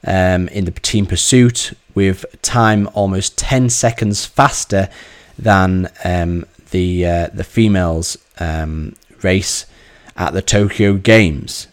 um, 0.06 0.48
in 0.50 0.66
the 0.66 0.72
team 0.72 1.06
pursuit, 1.06 1.74
with 1.94 2.26
time 2.42 2.90
almost 2.94 3.38
10 3.38 3.70
seconds 3.70 4.26
faster 4.26 4.90
than 5.38 5.90
um, 6.04 6.46
the 6.72 7.06
uh, 7.06 7.28
the 7.34 7.44
females 7.44 8.18
um, 8.40 8.96
race 9.22 9.66
at 10.16 10.34
the 10.34 10.42
Tokyo 10.42 10.94
Games. 10.94 11.68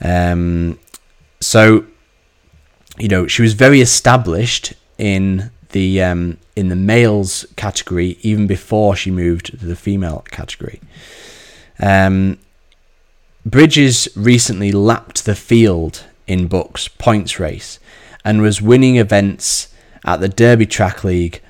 Um, 0.00 0.78
so, 1.40 1.84
you 2.98 3.08
know, 3.08 3.26
she 3.26 3.42
was 3.42 3.54
very 3.54 3.80
established 3.80 4.74
in 4.98 5.50
the 5.70 6.02
um, 6.02 6.38
in 6.56 6.68
the 6.68 6.76
males 6.76 7.46
category 7.56 8.18
even 8.22 8.46
before 8.46 8.96
she 8.96 9.10
moved 9.10 9.46
to 9.46 9.66
the 9.66 9.76
female 9.76 10.24
category. 10.30 10.80
Um, 11.78 12.38
Bridges 13.46 14.08
recently 14.14 14.70
lapped 14.70 15.24
the 15.24 15.34
field 15.34 16.04
in 16.26 16.46
BUCS 16.46 16.88
points 16.98 17.40
race 17.40 17.78
and 18.24 18.42
was 18.42 18.60
winning 18.60 18.96
events 18.96 19.68
at 20.04 20.20
the 20.20 20.28
Derby 20.28 20.66
Track 20.66 21.04
League, 21.04 21.40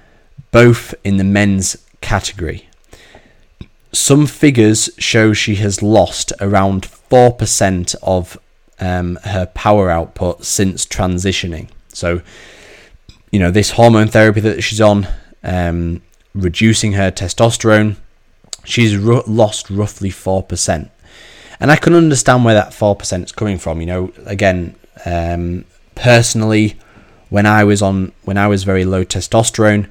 both 0.53 0.95
in 1.03 1.17
the 1.17 1.25
men's 1.25 1.77
category. 2.01 2.69
Some 3.93 4.27
figures 4.27 4.91
show 4.99 5.33
she 5.33 5.57
has 5.57 5.83
lost 5.83 6.33
around 6.41 6.83
4% 6.83 7.95
of 8.03 8.39
um, 8.79 9.19
her 9.25 9.47
power 9.47 9.91
output 9.91 10.45
since 10.45 10.87
transitioning. 10.87 11.69
So, 11.89 12.23
you 13.33 13.39
know, 13.41 13.51
this 13.51 13.73
hormone 13.73 14.09
therapy 14.09 14.41
that 14.41 14.63
she's 14.63 14.81
on, 14.81 15.09
um, 15.43 16.03
reducing 16.35 16.93
her 16.93 17.11
testosterone, 17.11 17.97
she's 18.65 18.97
lost 18.97 19.69
roughly 19.71 20.11
4% 20.11 20.91
and 21.61 21.71
I 21.71 21.77
can 21.77 21.95
understand 21.95 22.45
where 22.45 22.55
that 22.55 22.73
four 22.73 22.97
percent 22.97 23.25
is 23.27 23.33
coming 23.33 23.59
from. 23.59 23.81
You 23.81 23.87
know, 23.87 24.13
again, 24.25 24.75
um, 25.05 25.67
personally, 25.95 26.77
when 27.29 27.45
I 27.45 27.65
was 27.65 27.83
on 27.83 28.13
when 28.25 28.39
I 28.39 28.49
was 28.49 28.65
very 28.65 28.87
low 28.87 29.05
testosterone, 29.05 29.87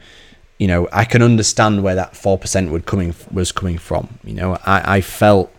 you 0.59 0.67
know, 0.67 0.87
I 0.91 1.05
can 1.05 1.23
understand 1.23 1.81
where 1.81 1.95
that 1.95 2.15
four 2.15 2.37
percent 2.37 2.69
would 2.71 2.85
coming 2.85 3.15
was 3.31 3.51
coming 3.51 3.79
from. 3.79 4.19
You 4.23 4.33
know, 4.33 4.57
I, 4.65 4.97
I 4.97 5.01
felt 5.01 5.51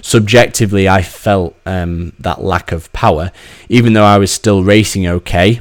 subjectively 0.00 0.88
I 0.88 1.02
felt 1.02 1.56
um, 1.66 2.12
that 2.20 2.42
lack 2.42 2.72
of 2.72 2.92
power, 2.92 3.32
even 3.68 3.92
though 3.92 4.04
I 4.04 4.18
was 4.18 4.30
still 4.30 4.62
racing 4.62 5.06
okay 5.06 5.60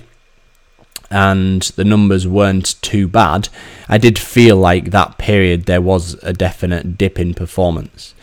and 1.09 1.61
the 1.61 1.83
numbers 1.83 2.27
weren't 2.27 2.81
too 2.81 3.07
bad. 3.07 3.49
I 3.87 3.97
did 3.97 4.17
feel 4.19 4.57
like 4.57 4.91
that 4.91 5.17
period 5.17 5.65
there 5.65 5.81
was 5.81 6.15
a 6.23 6.33
definite 6.33 6.97
dip 6.97 7.19
in 7.19 7.33
performance. 7.33 8.13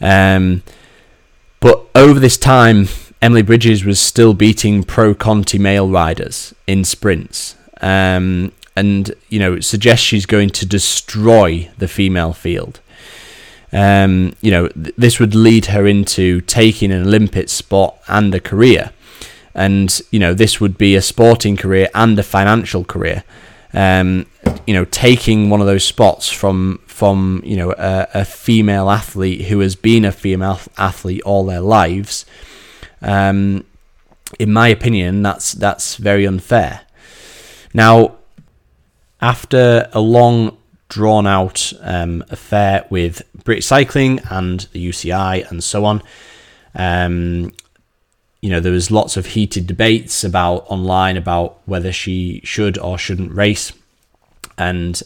Um, 0.00 0.62
but 1.60 1.86
over 1.94 2.18
this 2.18 2.38
time, 2.38 2.88
Emily 3.20 3.42
Bridges 3.42 3.84
was 3.84 4.00
still 4.00 4.32
beating 4.32 4.82
pro 4.82 5.14
Conti 5.14 5.58
male 5.58 5.88
riders 5.88 6.54
in 6.66 6.84
sprints. 6.84 7.56
Um, 7.80 8.52
and, 8.80 9.14
you 9.28 9.38
know, 9.38 9.60
suggests 9.60 10.06
she's 10.06 10.24
going 10.24 10.48
to 10.48 10.64
destroy 10.64 11.70
the 11.76 11.86
female 11.86 12.32
field. 12.32 12.80
Um, 13.72 14.32
you 14.40 14.50
know, 14.50 14.68
th- 14.68 14.94
this 14.96 15.20
would 15.20 15.34
lead 15.34 15.66
her 15.66 15.86
into 15.86 16.40
taking 16.40 16.90
an 16.90 17.02
Olympic 17.02 17.50
spot 17.50 17.98
and 18.08 18.34
a 18.34 18.40
career. 18.40 18.92
And, 19.54 20.00
you 20.10 20.18
know, 20.18 20.32
this 20.32 20.60
would 20.62 20.78
be 20.78 20.96
a 20.96 21.02
sporting 21.02 21.58
career 21.58 21.88
and 21.94 22.18
a 22.18 22.22
financial 22.22 22.82
career. 22.84 23.22
Um, 23.74 24.24
you 24.66 24.72
know, 24.72 24.86
taking 24.86 25.50
one 25.50 25.60
of 25.60 25.66
those 25.66 25.84
spots 25.84 26.30
from 26.30 26.80
from 26.86 27.40
you 27.44 27.56
know 27.56 27.72
a, 27.78 28.08
a, 28.14 28.24
female 28.24 28.90
athlete 28.90 29.42
who 29.42 29.60
has 29.60 29.76
been 29.76 30.04
a 30.04 30.10
female 30.10 30.58
athlete 30.76 31.22
all 31.22 31.44
their 31.46 31.60
lives. 31.60 32.26
Um, 33.00 33.64
in 34.40 34.52
my 34.52 34.68
opinion, 34.68 35.22
that's 35.22 35.52
that's 35.52 35.94
very 35.96 36.24
unfair. 36.24 36.80
Now, 37.72 38.16
after 39.20 39.88
a 39.92 40.00
long, 40.00 40.56
drawn 40.88 41.26
out 41.26 41.72
um, 41.80 42.24
affair 42.30 42.86
with 42.90 43.22
British 43.44 43.66
Cycling 43.66 44.20
and 44.30 44.60
the 44.72 44.88
UCI 44.88 45.48
and 45.50 45.62
so 45.62 45.84
on, 45.84 46.02
um, 46.74 47.52
you 48.40 48.48
know 48.48 48.60
there 48.60 48.72
was 48.72 48.90
lots 48.90 49.16
of 49.16 49.26
heated 49.26 49.66
debates 49.66 50.24
about 50.24 50.64
online 50.70 51.16
about 51.16 51.58
whether 51.66 51.92
she 51.92 52.40
should 52.42 52.78
or 52.78 52.96
shouldn't 52.96 53.32
race, 53.32 53.72
and 54.56 55.02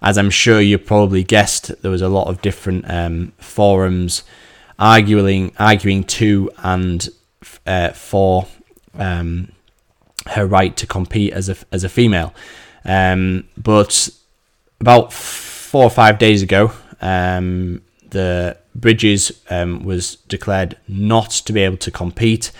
as 0.00 0.18
I'm 0.18 0.30
sure 0.30 0.60
you 0.60 0.78
probably 0.78 1.22
guessed, 1.22 1.82
there 1.82 1.90
was 1.90 2.02
a 2.02 2.08
lot 2.08 2.28
of 2.28 2.42
different 2.42 2.88
um, 2.88 3.32
forums 3.38 4.22
arguing 4.78 5.52
arguing 5.58 6.02
to 6.02 6.50
and 6.58 7.08
uh, 7.66 7.90
for 7.90 8.46
um, 8.94 9.52
her 10.26 10.46
right 10.46 10.76
to 10.76 10.86
compete 10.86 11.32
as 11.32 11.48
a 11.48 11.56
as 11.70 11.84
a 11.84 11.88
female. 11.88 12.34
Um, 12.84 13.48
but 13.56 14.08
about 14.80 15.12
four 15.12 15.84
or 15.84 15.90
five 15.90 16.18
days 16.18 16.42
ago, 16.42 16.72
um, 17.00 17.82
the 18.10 18.56
Bridges 18.74 19.42
um, 19.50 19.84
was 19.84 20.16
declared 20.28 20.76
not 20.88 21.30
to 21.30 21.52
be 21.52 21.60
able 21.60 21.76
to 21.78 21.90
compete 21.90 22.52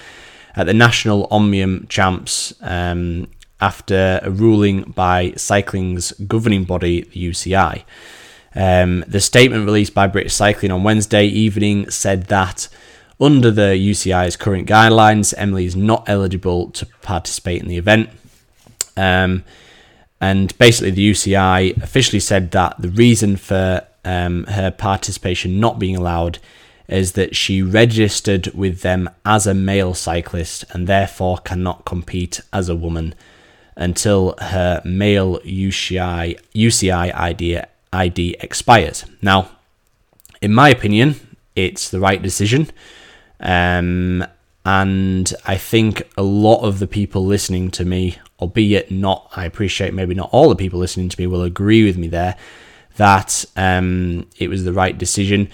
at 0.55 0.67
the 0.67 0.75
National 0.75 1.27
Omnium 1.31 1.87
Champs 1.89 2.53
um, 2.61 3.29
after 3.61 4.21
a 4.23 4.31
ruling 4.31 4.83
by 4.83 5.33
cycling's 5.37 6.13
governing 6.13 6.65
body, 6.65 7.03
the 7.03 7.31
UCI. 7.31 7.85
Um, 8.55 9.05
the 9.09 9.21
statement 9.21 9.65
released 9.65 9.95
by 9.95 10.07
British 10.07 10.35
Cycling 10.35 10.73
on 10.73 10.83
Wednesday 10.83 11.27
evening 11.27 11.89
said 11.89 12.25
that 12.25 12.69
under 13.19 13.51
the 13.51 13.73
UCI's 13.79 14.37
current 14.37 14.69
guidelines, 14.69 15.33
Emily 15.37 15.65
is 15.65 15.77
not 15.77 16.09
eligible 16.09 16.71
to 16.73 16.85
participate 17.03 17.63
in 17.63 17.69
the 17.69 17.79
event. 17.79 18.11
Um, 18.97 19.45
and 20.23 20.57
basically, 20.57 20.93
the 20.93 21.11
UCI 21.11 21.83
officially 21.83 22.21
said 22.21 22.53
that 22.53 22.81
the 22.81 22.91
reason 22.91 23.37
for 23.37 23.85
um, 24.05 24.45
her 24.45 24.71
participation 24.71 25.59
not 25.59 25.81
being 25.81 25.97
allowed 25.97 26.39
is 26.87 27.13
that 27.13 27.35
she 27.35 27.61
registered 27.61 28.47
with 28.55 28.83
them 28.83 29.11
as 29.27 29.49
a 29.49 29.55
male 29.55 29.95
cyclist 29.95 30.65
and 30.71 30.87
therefore 30.87 31.39
cannot 31.39 31.85
compete 31.85 32.41
as 32.53 32.69
a 32.69 32.77
woman 32.77 33.17
until 33.75 34.37
her 34.39 34.81
male 34.85 35.41
UCI, 35.41 36.39
UCI 36.55 37.13
ID, 37.13 37.61
ID 37.93 38.37
expires. 38.39 39.05
Now, 39.23 39.51
in 40.41 40.55
my 40.55 40.69
opinion, 40.69 41.17
it's 41.57 41.91
the 41.91 41.99
right 41.99 42.23
decision. 42.23 42.71
Um, 43.41 44.25
and 44.65 45.35
I 45.45 45.57
think 45.57 46.09
a 46.17 46.23
lot 46.23 46.63
of 46.63 46.79
the 46.79 46.87
people 46.87 47.27
listening 47.27 47.73
to 47.73 47.85
me, 47.85 48.19
albeit 48.43 48.91
not, 48.91 49.31
I 49.35 49.47
appreciate 49.47 49.95
maybe 49.95 50.15
not 50.15 50.31
all 50.33 50.49
the 50.49 50.57
people 50.57 50.79
listening 50.79 51.09
to 51.09 51.21
me 51.21 51.27
will 51.27 51.43
agree 51.43 51.85
with 51.85 51.97
me 51.97 52.09
there, 52.09 52.37
that 52.97 53.45
um, 53.57 54.27
it 54.37 54.49
was 54.49 54.65
the 54.65 54.73
right 54.73 54.97
decision. 54.99 55.49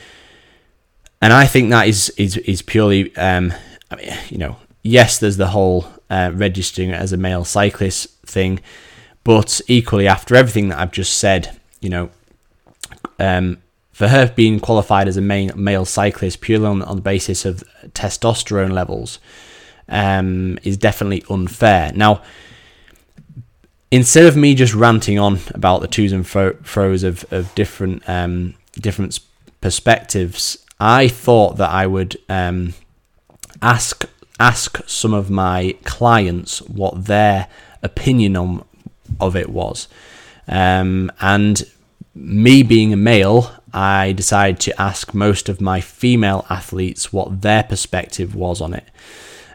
And 1.21 1.33
I 1.33 1.47
think 1.47 1.71
that 1.71 1.87
is 1.87 2.11
is 2.17 2.37
is 2.39 2.63
purely, 2.63 3.15
um, 3.17 3.53
I 3.91 3.97
mean, 3.97 4.13
you 4.29 4.39
know, 4.39 4.57
yes, 4.83 5.19
there's 5.19 5.37
the 5.37 5.49
whole 5.49 5.87
uh, 6.11 6.31
registering 6.35 6.93
as 6.93 7.13
a 7.13 7.17
male 7.17 7.45
cyclist 7.45 8.09
thing, 8.27 8.61
but 9.25 9.61
equally 9.67 10.09
after 10.09 10.35
everything 10.35 10.69
that 10.69 10.79
I've 10.79 10.93
just 10.93 11.19
said, 11.19 11.59
you 11.81 11.91
know, 11.91 12.11
um, 13.19 13.59
for 13.93 14.09
her 14.09 14.33
being 14.35 14.61
qualified 14.61 15.09
as 15.09 15.17
a 15.17 15.21
main 15.21 15.51
male 15.57 15.85
cyclist 15.85 16.41
purely 16.41 16.67
on, 16.67 16.83
on 16.83 16.97
the 16.97 17.03
basis 17.03 17.45
of 17.45 17.65
testosterone 17.95 18.73
levels 18.73 19.19
um, 19.89 20.59
is 20.63 20.77
definitely 20.77 21.25
unfair. 21.29 21.93
Now, 21.95 22.23
instead 23.91 24.27
of 24.27 24.37
me 24.37 24.55
just 24.55 24.75
ranting 24.75 25.19
on 25.19 25.39
about 25.55 25.81
the 25.81 25.89
twos 25.89 26.13
and 26.13 26.27
fro- 26.27 26.57
fro's 26.63 27.03
of, 27.03 27.25
of 27.33 27.55
different 27.55 28.09
um, 28.09 28.55
different 28.75 29.19
perspectives, 29.61 30.65
I 30.79 31.09
thought 31.09 31.57
that 31.57 31.71
I 31.71 31.87
would 31.87 32.17
um, 32.29 32.75
ask 33.63 34.05
ask 34.41 34.81
some 34.87 35.15
of 35.15 35.31
my 35.31 35.77
clients 35.85 36.63
what 36.63 37.07
their 37.07 37.49
opinion 37.83 38.37
on 38.37 38.65
of 39.21 39.35
it 39.35 39.49
was, 39.49 39.89
um, 40.47 41.11
and 41.21 41.65
me 42.15 42.63
being 42.63 42.93
a 42.93 42.97
male, 42.97 43.53
I 43.73 44.13
decided 44.13 44.61
to 44.61 44.81
ask 44.81 45.15
most 45.15 45.49
of 45.49 45.61
my 45.61 45.81
female 45.81 46.45
athletes 46.51 47.13
what 47.13 47.43
their 47.43 47.63
perspective 47.63 48.35
was 48.35 48.61
on 48.61 48.75
it. 48.75 48.89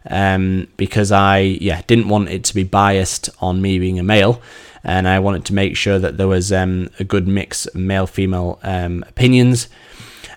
Um, 0.09 0.67
because 0.75 1.11
I 1.11 1.39
yeah 1.39 1.81
didn't 1.87 2.09
want 2.09 2.29
it 2.29 2.43
to 2.45 2.55
be 2.55 2.63
biased 2.63 3.29
on 3.39 3.61
me 3.61 3.79
being 3.79 3.99
a 3.99 4.03
male, 4.03 4.41
and 4.83 5.07
I 5.07 5.19
wanted 5.19 5.45
to 5.45 5.53
make 5.53 5.77
sure 5.77 5.97
that 5.99 6.17
there 6.17 6.27
was 6.27 6.51
um, 6.51 6.89
a 6.99 7.03
good 7.03 7.27
mix 7.27 7.65
of 7.67 7.75
male 7.75 8.07
female 8.07 8.59
um, 8.63 9.03
opinions, 9.07 9.69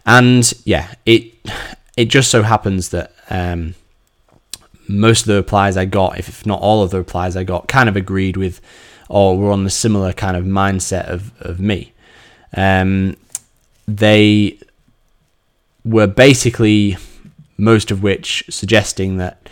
and 0.04 0.52
yeah 0.64 0.94
it 1.04 1.32
it 1.96 2.04
just 2.06 2.30
so 2.30 2.42
happens 2.42 2.90
that 2.90 3.12
um, 3.28 3.74
most 4.88 5.22
of 5.22 5.26
the 5.26 5.34
replies 5.34 5.76
I 5.76 5.84
got, 5.84 6.18
if 6.18 6.46
not 6.46 6.60
all 6.60 6.82
of 6.82 6.90
the 6.90 6.98
replies 6.98 7.36
I 7.36 7.44
got, 7.44 7.68
kind 7.68 7.88
of 7.88 7.96
agreed 7.96 8.36
with 8.36 8.60
or 9.08 9.38
were 9.38 9.52
on 9.52 9.64
the 9.64 9.70
similar 9.70 10.12
kind 10.12 10.36
of 10.36 10.44
mindset 10.44 11.06
of, 11.08 11.32
of 11.40 11.60
me. 11.60 11.92
Um, 12.56 13.16
they 13.86 14.58
were 15.84 16.06
basically 16.06 16.96
most 17.56 17.90
of 17.90 18.02
which 18.02 18.44
suggesting 18.48 19.16
that 19.18 19.48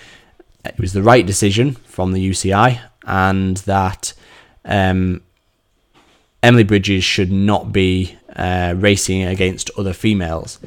it 0.64 0.78
was 0.78 0.92
the 0.92 1.02
right 1.02 1.26
decision 1.26 1.72
from 1.72 2.12
the 2.12 2.30
UCI 2.30 2.80
and 3.06 3.58
that 3.58 4.12
um, 4.64 5.22
Emily 6.42 6.64
Bridges 6.64 7.04
should 7.04 7.32
not 7.32 7.72
be 7.72 8.16
uh, 8.34 8.74
racing 8.76 9.22
against 9.22 9.70
other 9.78 9.92
females. 9.92 10.58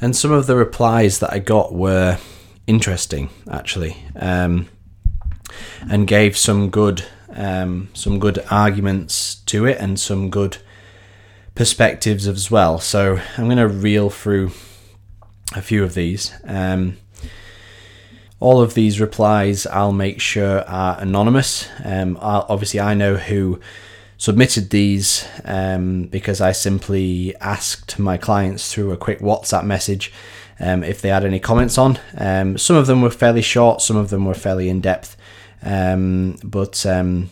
And 0.00 0.14
some 0.14 0.32
of 0.32 0.46
the 0.46 0.56
replies 0.56 1.20
that 1.20 1.32
I 1.32 1.38
got 1.38 1.72
were 1.72 2.18
interesting, 2.66 3.30
actually, 3.50 3.96
um, 4.16 4.68
and 5.88 6.06
gave 6.06 6.36
some 6.36 6.70
good 6.70 7.04
um, 7.36 7.88
some 7.94 8.20
good 8.20 8.44
arguments 8.50 9.36
to 9.46 9.66
it 9.66 9.78
and 9.78 9.98
some 9.98 10.30
good 10.30 10.58
perspectives 11.54 12.28
as 12.28 12.50
well. 12.50 12.78
So 12.78 13.18
I'm 13.36 13.44
going 13.46 13.56
to 13.56 13.66
reel 13.66 14.08
through 14.10 14.52
a 15.56 15.62
few 15.62 15.84
of 15.84 15.94
these. 15.94 16.32
Um, 16.44 16.96
all 18.40 18.60
of 18.60 18.74
these 18.74 19.00
replies 19.00 19.66
I'll 19.66 19.92
make 19.92 20.20
sure 20.20 20.62
are 20.62 21.00
anonymous. 21.00 21.68
Um, 21.84 22.18
obviously, 22.20 22.80
I 22.80 22.94
know 22.94 23.16
who 23.16 23.60
submitted 24.18 24.70
these 24.70 25.26
um, 25.44 26.04
because 26.04 26.40
I 26.40 26.52
simply 26.52 27.34
asked 27.40 27.98
my 27.98 28.16
clients 28.16 28.72
through 28.72 28.92
a 28.92 28.96
quick 28.96 29.20
WhatsApp 29.20 29.64
message 29.64 30.12
um, 30.60 30.84
if 30.84 31.00
they 31.00 31.08
had 31.08 31.24
any 31.24 31.40
comments 31.40 31.78
on. 31.78 31.98
Um, 32.16 32.58
some 32.58 32.76
of 32.76 32.86
them 32.86 33.02
were 33.02 33.10
fairly 33.10 33.42
short, 33.42 33.80
some 33.80 33.96
of 33.96 34.10
them 34.10 34.24
were 34.24 34.34
fairly 34.34 34.68
in 34.68 34.80
depth, 34.80 35.16
um, 35.62 36.36
but 36.44 36.84
um, 36.86 37.30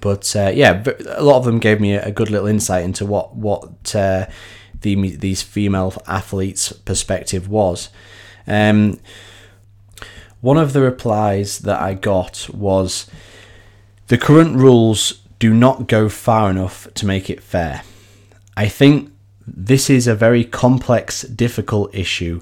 but 0.00 0.34
uh, 0.36 0.50
yeah, 0.54 0.82
a 1.08 1.22
lot 1.22 1.38
of 1.38 1.44
them 1.44 1.58
gave 1.58 1.80
me 1.80 1.94
a 1.94 2.10
good 2.10 2.30
little 2.30 2.46
insight 2.46 2.84
into 2.84 3.06
what 3.06 3.34
what 3.34 3.94
uh, 3.94 4.26
the, 4.82 5.16
these 5.16 5.42
female 5.42 5.94
athletes' 6.06 6.72
perspective 6.72 7.48
was. 7.48 7.90
Um, 8.46 9.00
one 10.40 10.56
of 10.56 10.72
the 10.72 10.80
replies 10.80 11.58
that 11.60 11.80
I 11.80 11.94
got 11.94 12.48
was 12.52 13.10
the 14.06 14.18
current 14.18 14.56
rules 14.56 15.20
do 15.38 15.52
not 15.52 15.88
go 15.88 16.08
far 16.08 16.50
enough 16.50 16.88
to 16.94 17.06
make 17.06 17.28
it 17.28 17.42
fair. 17.42 17.82
I 18.56 18.68
think 18.68 19.12
this 19.46 19.88
is 19.88 20.06
a 20.06 20.14
very 20.14 20.44
complex, 20.44 21.22
difficult 21.22 21.94
issue. 21.94 22.40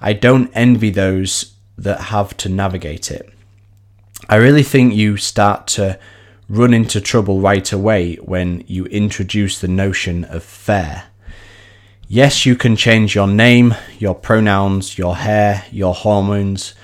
I 0.00 0.12
don't 0.12 0.50
envy 0.54 0.90
those 0.90 1.54
that 1.78 2.00
have 2.00 2.36
to 2.38 2.48
navigate 2.48 3.10
it. 3.10 3.28
I 4.28 4.36
really 4.36 4.62
think 4.62 4.94
you 4.94 5.16
start 5.16 5.66
to 5.68 5.98
run 6.48 6.74
into 6.74 7.00
trouble 7.00 7.40
right 7.40 7.72
away 7.72 8.16
when 8.16 8.64
you 8.66 8.86
introduce 8.86 9.60
the 9.60 9.68
notion 9.68 10.24
of 10.24 10.42
fair. 10.42 11.04
Yes, 12.14 12.44
you 12.44 12.56
can 12.56 12.76
change 12.76 13.14
your 13.14 13.26
name, 13.26 13.74
your 13.98 14.14
pronouns, 14.14 14.98
your 14.98 15.16
hair, 15.16 15.64
your 15.70 15.94
hormones, 15.94 16.74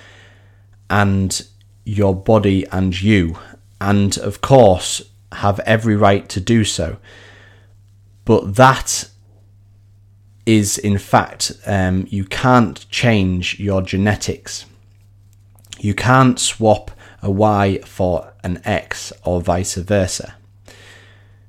and 0.88 1.46
your 1.84 2.14
body 2.14 2.66
and 2.68 2.98
you, 2.98 3.36
and 3.78 4.16
of 4.16 4.40
course, 4.40 5.02
have 5.32 5.60
every 5.66 5.96
right 5.96 6.26
to 6.30 6.40
do 6.40 6.64
so. 6.64 6.96
But 8.24 8.54
that 8.54 9.10
is, 10.46 10.78
in 10.78 10.96
fact, 10.96 11.52
um, 11.66 12.06
you 12.08 12.24
can't 12.24 12.88
change 12.88 13.60
your 13.60 13.82
genetics. 13.82 14.64
You 15.78 15.92
can't 15.92 16.40
swap 16.40 16.90
a 17.20 17.30
Y 17.30 17.80
for 17.84 18.32
an 18.42 18.62
X 18.64 19.12
or 19.26 19.42
vice 19.42 19.74
versa. 19.74 20.36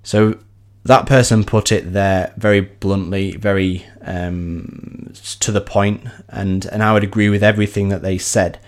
So 0.04 0.38
that 0.84 1.06
person 1.06 1.44
put 1.44 1.72
it 1.72 1.94
there 1.94 2.34
very 2.38 2.62
bluntly, 2.62 3.34
very 3.34 3.86
um, 4.02 5.14
to 5.40 5.52
the 5.52 5.62
point, 5.62 6.08
and, 6.30 6.66
and 6.66 6.82
I 6.82 6.94
would 6.94 7.04
agree 7.04 7.30
with 7.30 7.44
everything 7.44 7.90
that 7.90 8.02
they 8.02 8.18
said. 8.18 8.60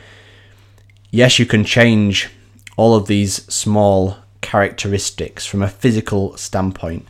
Yes, 1.10 1.39
you 1.39 1.45
can 1.45 1.63
change 1.63 2.30
all 2.78 2.95
of 2.95 3.08
these 3.08 3.45
small 3.54 4.17
characteristics 4.41 5.45
from 5.45 5.62
a 5.62 5.69
physical 5.69 6.36
standpoint, 6.38 7.08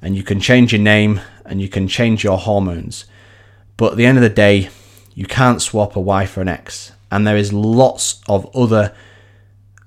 and 0.00 0.16
you 0.16 0.22
can 0.22 0.40
change 0.40 0.72
your 0.72 0.82
name 0.82 1.20
and 1.44 1.60
you 1.60 1.68
can 1.68 1.88
change 1.88 2.22
your 2.22 2.38
hormones, 2.38 3.06
but 3.76 3.92
at 3.92 3.96
the 3.96 4.06
end 4.06 4.18
of 4.18 4.22
the 4.22 4.28
day, 4.28 4.68
you 5.14 5.26
can't 5.26 5.62
swap 5.62 5.96
a 5.96 6.00
Y 6.00 6.26
for 6.26 6.40
an 6.40 6.48
X, 6.48 6.92
and 7.10 7.26
there 7.26 7.36
is 7.36 7.52
lots 7.52 8.20
of 8.28 8.54
other 8.54 8.94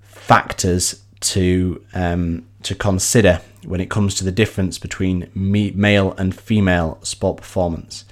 factors 0.01 1.03
to 1.19 1.83
um, 1.93 2.45
to 2.63 2.75
consider 2.75 3.41
when 3.65 3.82
it 3.82 3.89
comes 3.89 4.15
to 4.15 4.24
the 4.24 4.32
difference 4.32 4.78
between 4.78 5.30
me, 5.34 5.71
male 5.71 6.13
and 6.13 6.36
female 6.36 6.97
sport 7.02 7.38
performance. 7.38 8.06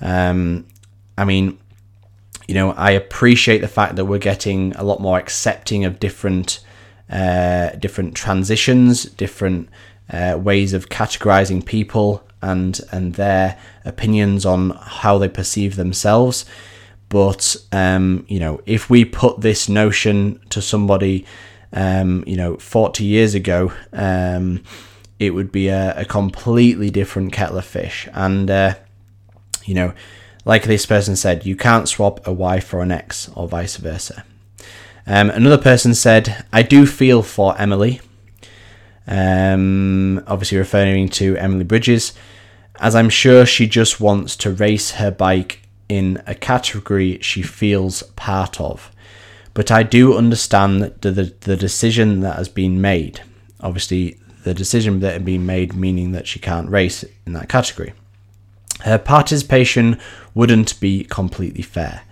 Um, 0.00 0.66
I 1.18 1.24
mean, 1.24 1.58
you 2.48 2.54
know, 2.54 2.72
I 2.72 2.90
appreciate 2.92 3.60
the 3.60 3.68
fact 3.68 3.96
that 3.96 4.06
we're 4.06 4.18
getting 4.18 4.74
a 4.76 4.82
lot 4.82 5.00
more 5.00 5.18
accepting 5.18 5.84
of 5.84 6.00
different 6.00 6.60
uh, 7.10 7.70
different 7.70 8.14
transitions, 8.14 9.04
different 9.04 9.68
uh, 10.10 10.38
ways 10.40 10.72
of 10.72 10.88
categorizing 10.88 11.64
people 11.64 12.24
and 12.42 12.80
and 12.92 13.14
their 13.14 13.58
opinions 13.84 14.46
on 14.46 14.70
how 14.70 15.18
they 15.18 15.28
perceive 15.28 15.76
themselves. 15.76 16.44
But 17.08 17.56
um, 17.72 18.24
you 18.28 18.40
know, 18.40 18.60
if 18.66 18.88
we 18.88 19.04
put 19.04 19.40
this 19.40 19.68
notion 19.68 20.40
to 20.50 20.62
somebody, 20.62 21.26
um, 21.72 22.24
you 22.26 22.36
know, 22.36 22.56
40 22.56 23.04
years 23.04 23.34
ago, 23.34 23.72
um, 23.92 24.62
it 25.18 25.30
would 25.30 25.52
be 25.52 25.68
a, 25.68 26.00
a, 26.00 26.04
completely 26.04 26.90
different 26.90 27.32
kettle 27.32 27.58
of 27.58 27.64
fish. 27.64 28.08
And 28.12 28.50
uh, 28.50 28.74
you 29.64 29.74
know, 29.74 29.92
like 30.44 30.64
this 30.64 30.86
person 30.86 31.16
said, 31.16 31.46
you 31.46 31.56
can't 31.56 31.88
swap 31.88 32.26
a 32.26 32.32
Y 32.32 32.60
for 32.60 32.80
an 32.80 32.90
X 32.90 33.30
or 33.34 33.46
vice 33.46 33.76
versa. 33.76 34.24
Um, 35.06 35.30
another 35.30 35.58
person 35.58 35.94
said, 35.94 36.44
I 36.52 36.62
do 36.62 36.86
feel 36.86 37.22
for 37.22 37.56
Emily. 37.58 38.00
Um, 39.06 40.22
obviously, 40.26 40.58
referring 40.58 41.08
to 41.10 41.36
Emily 41.36 41.64
Bridges, 41.64 42.12
as 42.78 42.94
I'm 42.94 43.10
sure 43.10 43.44
she 43.44 43.66
just 43.66 44.00
wants 44.00 44.36
to 44.36 44.50
race 44.50 44.92
her 44.92 45.10
bike 45.10 45.62
in 45.88 46.22
a 46.26 46.34
category 46.34 47.18
she 47.20 47.42
feels 47.42 48.02
part 48.14 48.60
of. 48.60 48.90
But 49.60 49.70
I 49.70 49.82
do 49.82 50.16
understand 50.16 50.80
the, 50.80 51.10
the, 51.10 51.34
the 51.40 51.54
decision 51.54 52.20
that 52.20 52.36
has 52.36 52.48
been 52.48 52.80
made. 52.80 53.20
Obviously, 53.60 54.18
the 54.42 54.54
decision 54.54 55.00
that 55.00 55.12
had 55.12 55.24
been 55.26 55.44
made 55.44 55.76
meaning 55.76 56.12
that 56.12 56.26
she 56.26 56.38
can't 56.38 56.70
race 56.70 57.04
in 57.26 57.34
that 57.34 57.50
category. 57.50 57.92
Her 58.86 58.96
participation 58.96 60.00
wouldn't 60.34 60.80
be 60.80 61.04
completely 61.04 61.60
fair. 61.60 62.04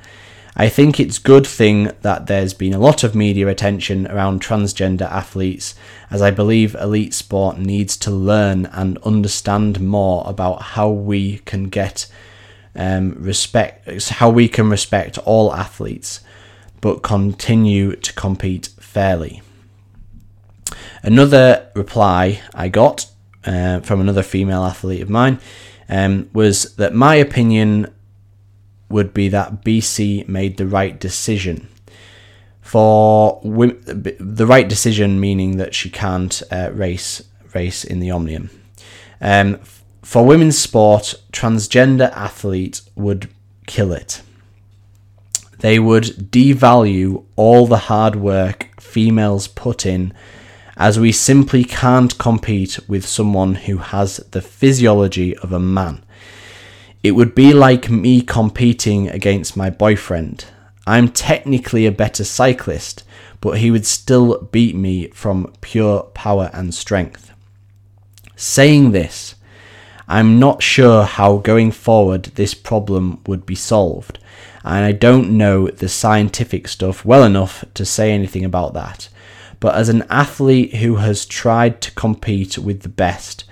I 0.56 0.68
think 0.68 1.00
it's 1.00 1.16
a 1.16 1.22
good 1.22 1.46
thing 1.46 1.90
that 2.02 2.26
there's 2.26 2.52
been 2.52 2.74
a 2.74 2.78
lot 2.78 3.02
of 3.02 3.14
media 3.14 3.48
attention 3.48 4.06
around 4.08 4.42
transgender 4.42 5.10
athletes 5.10 5.74
as 6.10 6.20
I 6.20 6.30
believe 6.30 6.74
elite 6.74 7.14
sport 7.14 7.56
needs 7.56 7.96
to 7.96 8.10
learn 8.10 8.66
and 8.66 8.98
understand 8.98 9.80
more 9.80 10.22
about 10.26 10.60
how 10.60 10.90
we 10.90 11.38
can 11.46 11.70
get 11.70 12.08
um, 12.76 13.14
respect 13.18 14.10
how 14.10 14.28
we 14.28 14.48
can 14.48 14.68
respect 14.68 15.16
all 15.16 15.54
athletes, 15.54 16.20
but 16.80 17.02
continue 17.02 17.96
to 17.96 18.12
compete 18.12 18.68
fairly. 18.78 19.42
Another 21.02 21.70
reply 21.74 22.40
I 22.54 22.68
got 22.68 23.06
uh, 23.44 23.80
from 23.80 24.00
another 24.00 24.22
female 24.22 24.64
athlete 24.64 25.02
of 25.02 25.08
mine 25.08 25.38
um, 25.88 26.28
was 26.32 26.74
that 26.76 26.94
my 26.94 27.14
opinion 27.14 27.92
would 28.88 29.12
be 29.14 29.28
that 29.28 29.64
BC 29.64 30.28
made 30.28 30.56
the 30.56 30.66
right 30.66 30.98
decision. 30.98 31.68
For 32.60 33.40
the 33.42 34.46
right 34.46 34.68
decision, 34.68 35.18
meaning 35.18 35.56
that 35.56 35.74
she 35.74 35.88
can't 35.88 36.42
uh, 36.50 36.70
race 36.72 37.22
race 37.54 37.82
in 37.82 38.00
the 38.00 38.10
Omnium. 38.10 38.50
Um, 39.22 39.58
for 40.02 40.24
women's 40.24 40.58
sport, 40.58 41.14
transgender 41.32 42.12
athlete 42.12 42.82
would 42.94 43.30
kill 43.66 43.92
it. 43.92 44.20
They 45.58 45.78
would 45.78 46.30
devalue 46.30 47.24
all 47.36 47.66
the 47.66 47.76
hard 47.76 48.16
work 48.16 48.80
females 48.80 49.48
put 49.48 49.84
in, 49.84 50.12
as 50.76 50.98
we 50.98 51.10
simply 51.10 51.64
can't 51.64 52.16
compete 52.18 52.78
with 52.88 53.04
someone 53.04 53.56
who 53.56 53.78
has 53.78 54.18
the 54.30 54.40
physiology 54.40 55.36
of 55.38 55.52
a 55.52 55.58
man. 55.58 56.04
It 57.02 57.12
would 57.12 57.34
be 57.34 57.52
like 57.52 57.90
me 57.90 58.22
competing 58.22 59.08
against 59.08 59.56
my 59.56 59.70
boyfriend. 59.70 60.44
I'm 60.86 61.08
technically 61.08 61.86
a 61.86 61.92
better 61.92 62.24
cyclist, 62.24 63.04
but 63.40 63.58
he 63.58 63.70
would 63.70 63.86
still 63.86 64.42
beat 64.42 64.74
me 64.74 65.08
from 65.08 65.52
pure 65.60 66.02
power 66.14 66.50
and 66.52 66.72
strength. 66.72 67.32
Saying 68.36 68.92
this, 68.92 69.34
I'm 70.06 70.38
not 70.38 70.62
sure 70.62 71.04
how 71.04 71.38
going 71.38 71.72
forward 71.72 72.24
this 72.34 72.54
problem 72.54 73.20
would 73.26 73.44
be 73.44 73.54
solved, 73.54 74.18
and 74.64 74.84
I 74.84 74.92
don't 74.92 75.36
know 75.36 75.68
the 75.68 75.88
scientific 75.88 76.68
stuff 76.68 77.04
well 77.04 77.24
enough 77.24 77.64
to 77.74 77.84
say 77.84 78.12
anything 78.12 78.44
about 78.44 78.74
that. 78.74 79.08
But 79.60 79.74
as 79.74 79.88
an 79.88 80.04
athlete 80.08 80.76
who 80.76 80.96
has 80.96 81.26
tried 81.26 81.80
to 81.82 81.90
compete 81.92 82.58
with 82.58 82.82
the 82.82 82.88
best, 82.88 83.44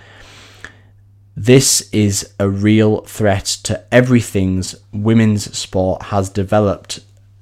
this 1.36 1.88
is 1.92 2.32
a 2.38 2.48
real 2.48 3.02
threat 3.02 3.44
to 3.64 3.84
everything's 3.92 4.74
women's 4.92 5.56
sport 5.56 6.04
has 6.04 6.30
developed 6.30 7.00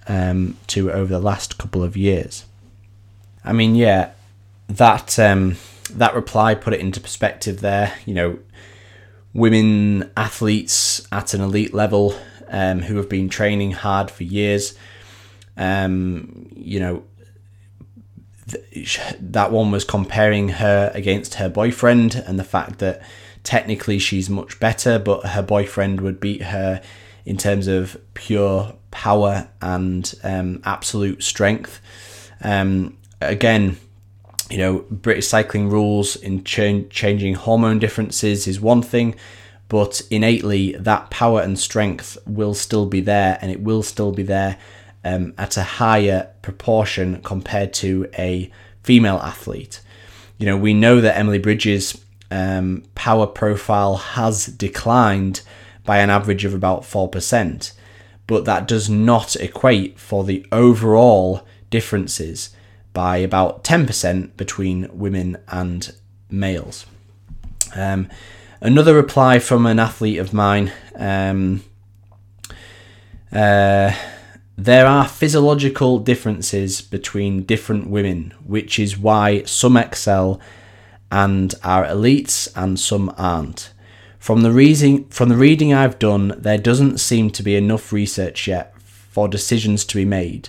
um, 0.09 0.57
to 0.69 0.91
over 0.91 1.12
the 1.12 1.21
last 1.21 1.59
couple 1.59 1.83
of 1.83 1.97
years. 1.97 2.45
I 3.45 3.53
mean, 3.53 3.75
yeah, 3.75 4.12
that 4.69 5.19
um, 5.19 5.57
that 5.91 6.15
reply 6.15 6.55
put 6.55 6.73
it 6.73 6.81
into 6.81 7.01
perspective. 7.01 7.61
There, 7.61 7.95
you 8.05 8.15
know, 8.15 8.39
women 9.33 10.11
athletes 10.17 11.07
at 11.12 11.35
an 11.35 11.41
elite 11.41 11.75
level 11.75 12.19
um, 12.55 12.78
who 12.82 12.96
have 12.96 13.09
been 13.09 13.28
training 13.28 13.72
hard 13.72 14.12
for 14.12 14.22
years. 14.22 14.78
Um, 15.57 16.48
you 16.55 16.78
know, 16.78 17.02
th- 18.48 19.16
that 19.18 19.50
one 19.50 19.72
was 19.72 19.84
comparing 19.84 20.50
her 20.50 20.92
against 20.94 21.34
her 21.34 21.48
boyfriend 21.48 22.14
and 22.14 22.38
the 22.38 22.44
fact 22.44 22.78
that 22.78 23.02
technically 23.42 23.98
she's 23.98 24.30
much 24.30 24.61
better, 24.61 25.00
but 25.00 25.26
her 25.26 25.42
boyfriend 25.42 26.00
would 26.00 26.20
beat 26.20 26.42
her 26.42 26.80
in 27.26 27.36
terms 27.36 27.66
of 27.66 27.96
pure 28.14 28.76
power 28.92 29.48
and 29.61 30.14
um, 30.22 30.62
absolute 30.64 31.24
strength. 31.24 31.80
Um, 32.40 32.96
again, 33.20 33.78
you 34.48 34.59
know, 34.59 34.84
British 34.90 35.26
cycling 35.26 35.70
rules 35.70 36.14
in 36.14 36.44
ch- 36.44 36.88
changing 36.88 37.34
hormone 37.34 37.80
differences 37.80 38.46
is 38.46 38.61
one 38.61 38.82
thing, 38.82 39.16
but 39.69 40.03
innately 40.11 40.73
that 40.73 41.11
power 41.11 41.41
and 41.41 41.59
strength 41.59 42.19
will 42.27 42.55
still 42.55 42.87
be 42.87 43.01
there 43.01 43.39
and 43.41 43.51
it 43.51 43.61
will 43.61 43.83
still 43.83 44.12
be 44.12 44.23
there 44.23 44.59
um, 45.05 45.35
at 45.39 45.57
a 45.57 45.62
higher 45.62 46.31
proportion 46.43 47.21
compared 47.23 47.73
to 47.75 48.09
a 48.19 48.51
female 48.83 49.19
athlete. 49.19 49.81
You 50.39 50.47
know, 50.47 50.57
we 50.57 50.75
know 50.75 51.01
that 51.01 51.17
Emily 51.17 51.39
Bridges' 51.39 52.01
um, 52.31 52.85
power 52.95 53.27
profile 53.27 53.97
has 53.97 54.47
declined 54.47 55.43
by 55.85 55.99
an 55.99 56.11
average 56.11 56.45
of 56.45 56.55
about 56.55 56.83
4%, 56.83 57.73
but 58.27 58.45
that 58.45 58.67
does 58.67 58.89
not 58.89 59.37
equate 59.37 59.99
for 59.99 60.25
the 60.25 60.45
overall 60.51 61.47
differences 61.71 62.51
by 62.93 63.19
about 63.19 63.65
10% 63.65 64.37
between 64.37 64.89
women 64.97 65.37
and 65.49 65.95
males. 66.31 66.87
Um, 67.75 68.09
another 68.61 68.94
reply 68.94 69.38
from 69.38 69.66
an 69.66 69.78
athlete 69.78 70.18
of 70.18 70.32
mine. 70.32 70.72
Um, 70.96 71.62
uh, 73.32 73.92
there 74.57 74.86
are 74.86 75.09
physiological 75.09 75.98
differences 75.98 76.80
between 76.80 77.42
different 77.42 77.88
women, 77.88 78.32
which 78.46 78.78
is 78.78 78.96
why 78.96 79.42
some 79.42 79.76
excel 79.76 80.40
and 81.11 81.55
are 81.62 81.84
elites 81.84 82.50
and 82.55 82.78
some 82.78 83.12
aren't. 83.18 83.72
From 84.18 84.40
the 84.42 84.52
reading 84.52 85.07
from 85.09 85.28
the 85.28 85.36
reading 85.36 85.74
I've 85.74 85.98
done, 85.98 86.34
there 86.38 86.59
doesn't 86.59 86.98
seem 86.98 87.30
to 87.30 87.42
be 87.42 87.57
enough 87.57 87.92
research 87.92 88.46
yet 88.46 88.74
for 88.80 89.28
decisions 89.28 89.84
to 89.84 89.96
be 89.96 90.05
made, 90.05 90.48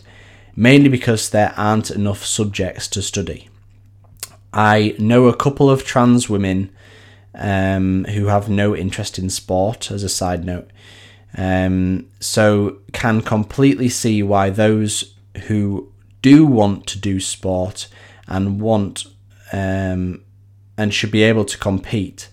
mainly 0.55 0.89
because 0.89 1.29
there 1.29 1.53
aren't 1.57 1.91
enough 1.91 2.23
subjects 2.23 2.87
to 2.89 3.01
study. 3.01 3.49
I 4.53 4.95
know 4.97 5.27
a 5.27 5.35
couple 5.35 5.69
of 5.69 5.83
trans 5.83 6.29
women 6.29 6.69
um, 7.37 8.05
who 8.05 8.27
have 8.27 8.49
no 8.49 8.75
interest 8.75 9.19
in 9.19 9.29
sport, 9.29 9.91
as 9.91 10.03
a 10.03 10.09
side 10.09 10.45
note, 10.45 10.69
um, 11.37 12.07
so 12.19 12.77
can 12.93 13.21
completely 13.21 13.89
see 13.89 14.23
why 14.23 14.49
those 14.49 15.15
who 15.47 15.91
do 16.21 16.45
want 16.45 16.87
to 16.87 16.99
do 16.99 17.19
sport 17.19 17.87
and 18.27 18.59
want 18.61 19.05
um, 19.51 20.21
and 20.77 20.93
should 20.93 21.11
be 21.11 21.23
able 21.23 21.45
to 21.45 21.57
compete 21.57 22.29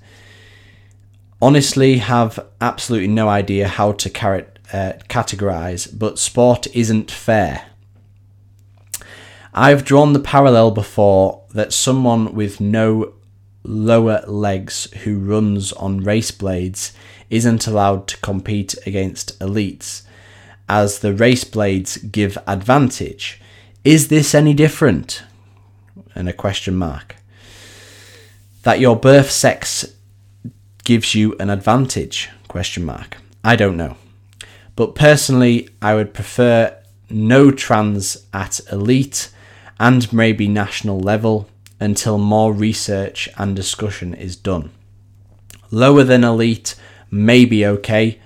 honestly 1.43 1.99
have 1.99 2.39
absolutely 2.61 3.09
no 3.09 3.29
idea 3.29 3.67
how 3.67 3.91
to 3.91 4.09
uh, 4.09 4.93
categorize, 5.09 5.89
but 5.99 6.19
sport 6.19 6.69
isn't 6.73 7.11
fair. 7.11 7.67
I've 9.53 9.85
drawn 9.85 10.13
the 10.13 10.21
parallel 10.21 10.71
before 10.71 11.43
that 11.53 11.73
someone 11.73 12.35
with 12.35 12.61
no 12.61 13.13
lower 13.65 14.23
legs 14.27 14.91
who 15.05 15.19
runs 15.19 15.73
on 15.73 16.03
race 16.03 16.31
blades 16.31 16.93
isn't 17.31 17.67
allowed 17.67 18.07
to 18.09 18.17
compete 18.19 18.75
against 18.87 19.39
elites, 19.39 20.03
as 20.69 20.99
the 20.99 21.15
race 21.15 21.45
blades 21.45 21.97
give 21.97 22.37
advantage. 22.47 23.41
Is 23.85 24.09
this 24.09 24.35
any 24.35 24.55
different? 24.55 25.23
And 26.15 26.29
a 26.29 26.33
question 26.33 26.77
mark. 26.77 27.17
That 28.63 28.81
your 28.81 28.97
birth 28.97 29.31
sex 29.31 29.95
gives 30.85 31.15
you 31.15 31.35
an 31.41 31.51
advantage? 31.51 32.29
Question 32.49 32.85
mark. 32.85 33.17
I 33.43 33.57
don't 33.57 33.77
know. 33.77 33.97
But 34.77 34.95
personally, 34.95 35.69
I 35.81 35.95
would 35.95 36.15
prefer 36.15 36.77
no 37.11 37.51
trans 37.51 38.27
at 38.33 38.61
elite 38.71 39.31
and 39.79 40.13
maybe 40.13 40.49
national 40.49 41.01
level 41.01 41.49
until 41.83 42.17
more 42.17 42.53
research 42.53 43.29
and 43.37 43.57
discussion 43.57 44.15
is 44.15 44.37
done. 44.37 44.71
Lower 45.73 46.05
than 46.05 46.23
elite 46.23 46.77
may 47.11 47.45
be 47.45 47.67
okay, 47.67 48.21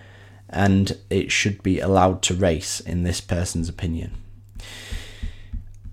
and 0.51 0.99
it 1.09 1.33
should 1.33 1.63
be 1.63 1.81
allowed 1.81 2.21
to 2.23 2.35
race, 2.35 2.81
in 2.81 3.03
this 3.03 3.21
person's 3.23 3.69
opinion. 3.69 4.13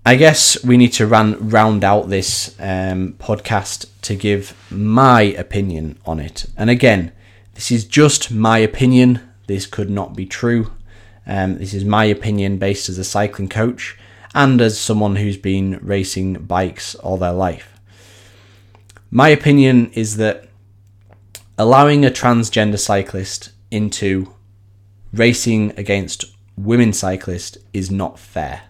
I 0.05 0.15
guess 0.15 0.61
we 0.65 0.75
need 0.75 0.91
to 0.93 1.07
ran, 1.07 1.49
round 1.49 1.85
out 1.85 2.09
this 2.09 2.53
um, 2.59 3.13
podcast 3.13 3.85
to 4.01 4.15
give 4.15 4.53
my 4.69 5.21
opinion 5.21 5.97
on 6.05 6.19
it. 6.19 6.45
And 6.57 6.69
again, 6.69 7.13
this 7.53 7.71
is 7.71 7.85
just 7.85 8.29
my 8.29 8.57
opinion. 8.57 9.21
This 9.47 9.65
could 9.65 9.89
not 9.89 10.17
be 10.17 10.25
true. 10.25 10.71
Um, 11.25 11.59
this 11.59 11.73
is 11.73 11.85
my 11.85 12.03
opinion 12.03 12.57
based 12.57 12.89
as 12.89 12.97
a 12.97 13.05
cycling 13.05 13.47
coach 13.47 13.97
and 14.33 14.61
as 14.61 14.79
someone 14.79 15.15
who's 15.17 15.37
been 15.37 15.79
racing 15.81 16.33
bikes 16.33 16.95
all 16.95 17.17
their 17.17 17.31
life. 17.31 17.79
My 19.11 19.29
opinion 19.29 19.91
is 19.93 20.17
that 20.17 20.47
allowing 21.57 22.03
a 22.05 22.09
transgender 22.09 22.79
cyclist 22.79 23.51
into 23.69 24.33
racing 25.11 25.71
against 25.77 26.25
women 26.57 26.93
cyclists 26.93 27.57
is 27.73 27.91
not 27.91 28.17
fair. 28.17 28.63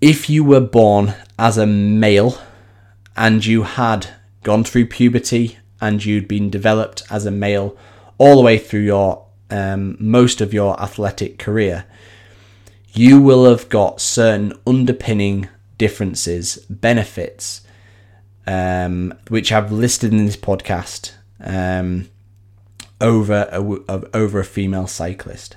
if 0.00 0.30
you 0.30 0.44
were 0.44 0.60
born 0.60 1.14
as 1.38 1.58
a 1.58 1.66
male 1.66 2.38
and 3.16 3.44
you 3.44 3.64
had 3.64 4.06
gone 4.44 4.62
through 4.62 4.86
puberty 4.86 5.58
and 5.80 6.04
you'd 6.04 6.28
been 6.28 6.48
developed 6.48 7.02
as 7.10 7.26
a 7.26 7.30
male 7.30 7.76
all 8.16 8.36
the 8.36 8.42
way 8.42 8.58
through 8.58 8.80
your 8.80 9.26
um, 9.50 9.96
most 9.98 10.40
of 10.40 10.54
your 10.54 10.80
athletic 10.80 11.38
career, 11.38 11.84
you 12.94 13.20
will 13.20 13.44
have 13.46 13.68
got 13.68 14.00
certain 14.00 14.52
underpinning 14.66 15.48
differences, 15.78 16.56
benefits, 16.68 17.62
um, 18.46 19.14
which 19.28 19.50
I've 19.50 19.72
listed 19.72 20.12
in 20.12 20.26
this 20.26 20.36
podcast 20.36 21.12
um, 21.40 22.08
over 23.00 23.48
a, 23.50 24.16
over 24.16 24.40
a 24.40 24.44
female 24.44 24.86
cyclist. 24.86 25.56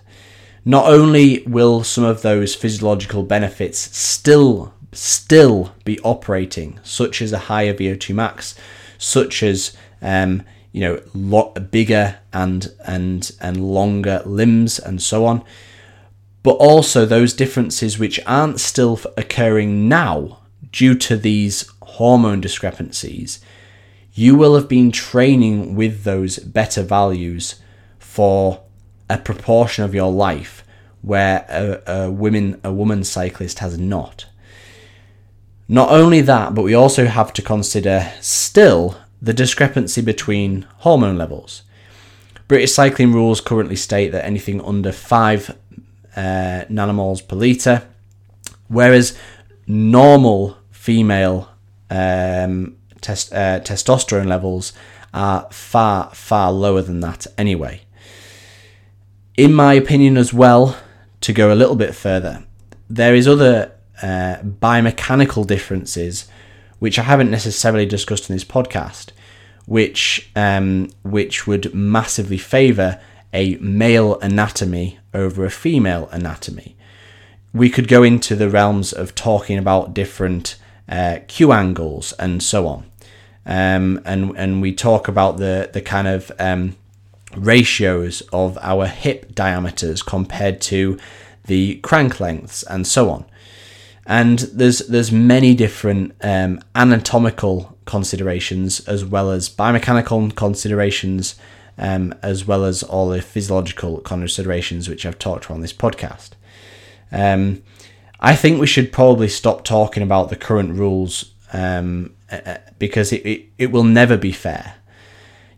Not 0.63 0.88
only 0.88 1.43
will 1.45 1.83
some 1.83 2.03
of 2.03 2.21
those 2.21 2.55
physiological 2.55 3.23
benefits 3.23 3.77
still 3.95 4.73
still 4.91 5.73
be 5.83 5.99
operating, 5.99 6.79
such 6.81 7.21
as 7.21 7.33
a 7.33 7.38
higher 7.38 7.73
VO2 7.73 8.15
max, 8.15 8.55
such 8.97 9.43
as 9.43 9.75
um, 10.01 10.41
you 10.71 10.81
know 10.81 11.01
lot 11.13 11.69
bigger 11.69 12.17
and 12.33 12.73
and 12.86 13.31
and 13.41 13.63
longer 13.63 14.23
limbs 14.25 14.79
and 14.79 15.01
so 15.01 15.25
on, 15.25 15.43
but 16.46 16.58
also 16.58 17.08
those 17.08 17.34
differences 17.34 17.98
which 17.98 18.20
aren't 18.28 18.60
still 18.60 19.00
occurring 19.18 19.89
now 19.89 20.41
due 20.72 20.93
to 20.93 21.18
these 21.18 21.68
hormone 21.82 22.39
discrepancies. 22.39 23.39
You 24.14 24.36
will 24.36 24.54
have 24.54 24.70
been 24.70 24.91
training 24.91 25.74
with 25.74 26.04
those 26.04 26.38
better 26.38 26.84
values 26.84 27.56
for 27.98 28.62
a 29.10 29.18
proportion 29.18 29.84
of 29.84 29.96
your 29.96 30.12
life 30.12 30.64
where 31.02 31.48
a, 31.50 31.82
a 31.91 32.60
a 32.64 32.72
woman 32.72 33.04
cyclist 33.04 33.58
has 33.58 33.80
not. 33.80 34.28
Not 35.68 35.89
only 35.89 36.22
that, 36.22 36.54
but 36.54 36.62
we 36.62 36.76
also 36.76 37.06
have 37.06 37.34
to 37.34 37.41
consider 37.41 38.14
still 38.22 38.98
the 39.20 39.34
discrepancy 39.34 40.02
between 40.02 40.68
hormone 40.78 41.18
levels. 41.18 41.64
British 42.48 42.74
cycling 42.74 43.12
rules 43.12 43.41
currently 43.41 43.76
state 43.76 44.12
that 44.12 44.24
anything 44.24 44.62
under 44.62 44.91
5 44.91 45.58
uh, 46.16 46.66
nanomoles 46.70 47.26
per 47.28 47.36
litre, 47.36 47.88
whereas 48.68 49.18
normal 49.68 50.57
female 50.72 51.49
um, 51.89 52.78
test, 53.01 53.34
uh, 53.34 53.59
testosterone 53.59 54.28
levels 54.28 54.74
are 55.13 55.47
far, 55.51 56.13
far 56.13 56.51
lower 56.51 56.82
than 56.82 56.99
that 56.99 57.26
anyway. 57.38 57.82
In 59.38 59.53
my 59.53 59.74
opinion, 59.74 60.18
as 60.18 60.34
well, 60.34 60.78
to 61.22 61.34
go 61.34 61.51
a 61.51 61.55
little 61.55 61.76
bit 61.76 61.95
further, 61.95 62.43
there 62.89 63.16
is 63.16 63.28
other 63.28 63.72
uh, 64.01 64.38
biomechanical 64.43 65.45
differences 65.47 66.28
which 66.80 66.99
I 66.99 67.03
haven't 67.03 67.32
necessarily 67.32 67.86
discussed 67.86 68.30
in 68.30 68.36
this 68.36 68.43
podcast, 68.43 69.11
which 69.66 70.30
um, 70.36 70.89
which 71.03 71.47
would 71.47 71.74
massively 71.74 72.38
favour 72.38 72.99
a 73.34 73.55
male 73.55 74.20
anatomy 74.20 74.99
over 75.16 75.45
a 75.45 75.49
female 75.49 76.09
anatomy. 76.11 76.76
We 77.53 77.70
could 77.70 77.88
go 77.88 78.03
into 78.03 78.36
the 78.36 78.49
realms 78.49 78.93
of 78.93 79.16
talking 79.16 79.57
about 79.57 79.93
different 79.93 80.57
uh, 80.89 81.20
Q 81.28 81.51
angles 81.51 82.11
and 82.13 82.43
so 82.43 82.68
on, 82.68 82.86
um, 83.45 84.01
and 84.05 84.38
and 84.38 84.61
we 84.61 84.74
talk 84.74 85.07
about 85.07 85.38
the 85.38 85.70
the 85.72 85.82
kind 85.82 86.07
of 86.07 86.32
um, 86.38 86.76
ratios 87.36 88.22
of 88.34 88.57
our 88.61 88.86
hip 88.86 89.34
diameters 89.34 90.03
compared 90.03 90.61
to 90.61 90.99
the 91.45 91.76
crank 91.78 92.20
lengths 92.20 92.63
and 92.63 92.86
so 92.86 93.09
on 93.09 93.26
and 94.05 94.39
there's 94.39 94.80
there's 94.80 95.11
many 95.11 95.55
different 95.55 96.13
um, 96.22 96.59
anatomical 96.76 97.78
considerations 97.86 98.80
as 98.88 99.03
well 99.03 99.32
as 99.32 99.49
biomechanical 99.49 100.34
considerations 100.36 101.36
um, 101.78 102.13
as 102.21 102.45
well 102.45 102.63
as 102.63 102.84
all 102.84 103.09
the 103.09 103.21
physiological 103.21 103.99
considerations 103.99 104.88
which 104.88 105.05
I've 105.05 105.19
talked 105.19 105.45
about 105.45 105.55
on 105.55 105.61
this 105.61 105.73
podcast. 105.73 106.32
Um, 107.11 107.63
I 108.19 108.36
think 108.36 108.59
we 108.59 108.67
should 108.67 108.91
probably 108.91 109.28
stop 109.28 109.63
talking 109.63 110.03
about 110.03 110.30
the 110.30 110.36
current 110.36 110.78
rules 110.78 111.34
um, 111.53 112.15
because 112.80 113.13
it, 113.13 113.26
it, 113.26 113.45
it, 113.57 113.71
will 113.71 113.84
never 113.84 114.17
be 114.17 114.32
fair. 114.32 114.76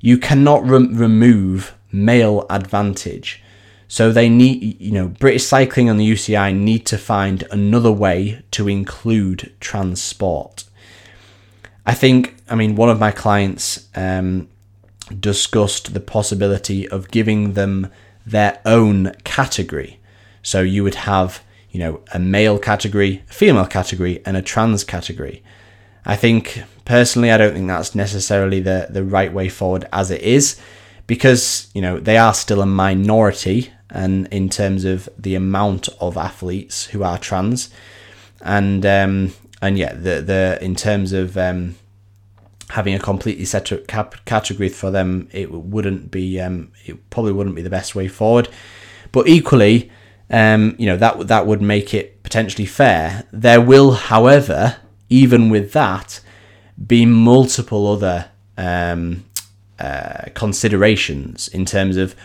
You 0.02 0.18
cannot 0.18 0.68
re- 0.68 0.88
remove 0.88 1.76
male 1.92 2.46
advantage 2.50 3.42
so 3.88 4.12
they 4.12 4.28
need, 4.28 4.80
you 4.82 4.92
know, 4.92 5.08
British 5.08 5.46
Cycling 5.46 5.90
and 5.90 6.00
the 6.00 6.12
UCI 6.12 6.56
need 6.56 6.86
to 6.88 6.98
find 6.98 7.44
another 7.52 7.92
way 7.92 8.44
to 8.52 8.68
include 8.68 9.54
transport. 9.60 10.66
I 11.86 11.94
think, 11.94 12.36
I 12.50 12.56
mean, 12.56 12.76
one 12.76 12.90
of 12.90 13.00
my 13.00 13.12
clients 13.12 13.88
um, 13.96 14.50
discussed 15.20 15.94
the 15.94 16.00
possibility 16.00 16.88
of 16.88 17.12
giving 17.12 17.54
them 17.54 17.92
their 18.26 18.60
own 18.66 19.14
category. 19.24 20.00
So 20.44 20.62
you 20.62 20.84
would 20.84 20.96
have, 20.96 21.44
you 21.72 21.80
know, 21.80 22.02
a 22.14 22.20
male 22.20 22.60
category, 22.60 23.24
a 23.30 23.34
female 23.34 23.66
category, 23.66 24.22
and 24.26 24.38
a 24.38 24.42
trans 24.42 24.84
category. 24.84 25.44
I 26.06 26.16
think 26.16 26.64
personally, 26.86 27.32
I 27.32 27.38
don't 27.38 27.54
think 27.54 27.68
that's 27.68 27.96
necessarily 27.96 28.62
the 28.62 28.88
the 28.90 29.04
right 29.04 29.34
way 29.34 29.50
forward 29.50 29.88
as 29.92 30.10
it 30.12 30.22
is, 30.22 30.60
because 31.06 31.70
you 31.74 31.82
know 31.82 32.00
they 32.00 32.18
are 32.18 32.34
still 32.34 32.62
a 32.62 32.66
minority 32.66 33.72
and 33.90 34.28
in 34.28 34.50
terms 34.50 34.86
of 34.86 35.08
the 35.18 35.36
amount 35.36 35.90
of 36.00 36.18
athletes 36.18 36.86
who 36.88 37.04
are 37.04 37.18
trans, 37.18 37.70
and 38.42 38.86
um, 38.86 39.34
and 39.62 39.78
yeah, 39.78 39.94
the 39.94 40.22
the 40.22 40.60
in 40.62 40.76
terms 40.76 41.14
of 41.14 41.38
um, 41.38 41.76
having 42.70 42.94
a 42.94 43.00
completely 43.00 43.46
separate 43.46 43.88
cap- 43.88 44.26
category 44.26 44.70
for 44.70 44.92
them, 44.92 45.30
it 45.32 45.52
wouldn't 45.52 46.12
be 46.12 46.40
um, 46.40 46.72
it 46.86 47.10
probably 47.10 47.32
wouldn't 47.32 47.56
be 47.56 47.62
the 47.62 47.70
best 47.70 47.96
way 47.96 48.08
forward. 48.08 48.50
But 49.12 49.28
equally, 49.28 49.92
um, 50.30 50.76
you 50.78 50.86
know 50.86 50.98
that 50.98 51.28
that 51.28 51.48
would 51.48 51.62
make 51.62 51.94
it 51.94 52.24
potentially 52.24 52.66
fair. 52.66 53.24
There 53.32 53.62
will, 53.62 53.92
however, 53.92 54.78
even 55.10 55.50
with 55.50 55.72
that, 55.74 56.22
be 56.86 57.06
multiple 57.06 57.88
other 57.88 58.30
um, 58.58 59.26
uh, 59.80 60.26
considerations 60.34 61.48
in 61.48 61.66
terms 61.66 61.98
of 61.98 62.16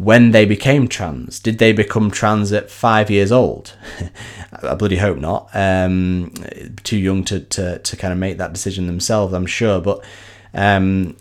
when 0.00 0.30
they 0.30 0.46
became 0.46 0.88
trans. 0.88 1.38
Did 1.38 1.58
they 1.58 1.74
become 1.74 2.10
trans 2.10 2.52
at 2.52 2.70
five 2.70 3.10
years 3.10 3.30
old? 3.30 3.74
I 4.62 4.74
bloody 4.74 4.96
hope 4.96 5.18
not. 5.18 5.50
Um, 5.52 6.32
too 6.84 6.96
young 6.96 7.22
to, 7.24 7.40
to, 7.40 7.78
to 7.80 7.96
kind 7.98 8.10
of 8.10 8.18
make 8.18 8.38
that 8.38 8.54
decision 8.54 8.86
themselves, 8.86 9.34
I'm 9.34 9.44
sure. 9.44 9.78
But 9.78 10.02
um, 10.54 11.16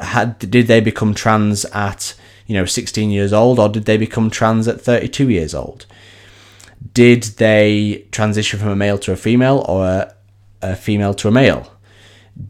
had 0.00 0.38
did 0.38 0.68
they 0.68 0.80
become 0.80 1.12
trans 1.12 1.66
at 1.66 2.14
you 2.46 2.54
know 2.54 2.64
16 2.64 3.10
years 3.10 3.34
old, 3.34 3.58
or 3.58 3.68
did 3.68 3.84
they 3.84 3.98
become 3.98 4.30
trans 4.30 4.66
at 4.66 4.80
32 4.80 5.28
years 5.28 5.54
old? 5.54 5.84
Did 6.94 7.24
they 7.24 8.06
transition 8.10 8.58
from 8.58 8.70
a 8.70 8.76
male 8.76 8.96
to 8.98 9.12
a 9.12 9.16
female, 9.16 9.66
or 9.68 9.84
a, 9.84 10.14
a 10.62 10.76
female 10.76 11.12
to 11.12 11.28
a 11.28 11.30
male? 11.30 11.70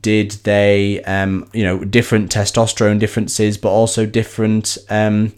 Did 0.02 0.32
they 0.44 1.02
um, 1.04 1.48
you 1.52 1.64
know 1.64 1.84
different 1.84 2.30
testosterone 2.30 2.98
differences 2.98 3.58
but 3.58 3.70
also 3.70 4.06
different 4.06 4.78
um, 4.88 5.32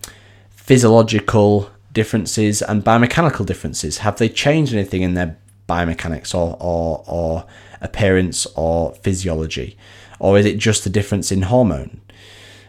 physiological 0.50 1.70
differences 1.92 2.62
and 2.62 2.84
biomechanical 2.84 3.44
differences. 3.44 3.98
Have 3.98 4.18
they 4.18 4.28
changed 4.28 4.72
anything 4.72 5.02
in 5.02 5.14
their 5.14 5.36
biomechanics 5.68 6.34
or, 6.34 6.56
or, 6.58 7.04
or 7.06 7.46
appearance 7.80 8.46
or 8.56 8.94
physiology? 8.94 9.76
Or 10.18 10.38
is 10.38 10.46
it 10.46 10.56
just 10.56 10.86
a 10.86 10.90
difference 10.90 11.30
in 11.30 11.42
hormone? 11.42 12.00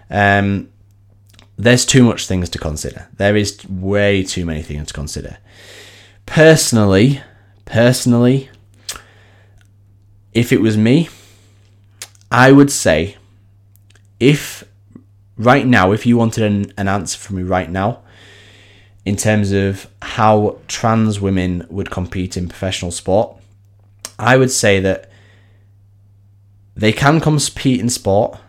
Um, 0.10 0.70
there's 1.58 1.86
too 1.86 2.04
much 2.04 2.28
things 2.28 2.50
to 2.50 2.60
consider. 2.60 3.08
There 3.16 3.38
is 3.38 3.66
way 3.70 4.24
too 4.24 4.46
many 4.46 4.62
things 4.62 4.88
to 4.88 4.94
consider. 4.94 5.38
Personally 6.26 7.22
personally 7.66 8.50
if 10.34 10.52
it 10.52 10.62
was 10.62 10.78
me 10.78 11.10
I 12.34 12.52
would 12.52 12.72
say 12.72 13.18
if 14.20 14.64
right 15.38 15.68
now, 15.68 15.92
if 15.92 16.08
you 16.08 16.18
wanted 16.18 16.44
an, 16.44 16.74
an 16.78 16.88
answer 16.88 17.20
from 17.20 17.36
me 17.36 17.44
right 17.44 17.70
now, 17.70 18.02
in 19.06 19.16
terms 19.16 19.52
of 19.52 19.88
how 20.02 20.58
trans 20.68 21.22
women 21.22 21.68
would 21.70 21.92
compete 21.92 22.36
in 22.36 22.50
professional 22.50 22.90
sport, 22.90 23.38
I 24.18 24.38
would 24.38 24.50
say 24.50 24.80
that 24.80 25.12
they 26.76 26.92
can 26.92 27.20
compete 27.20 27.80
in 27.80 27.90
sport, 27.90 28.40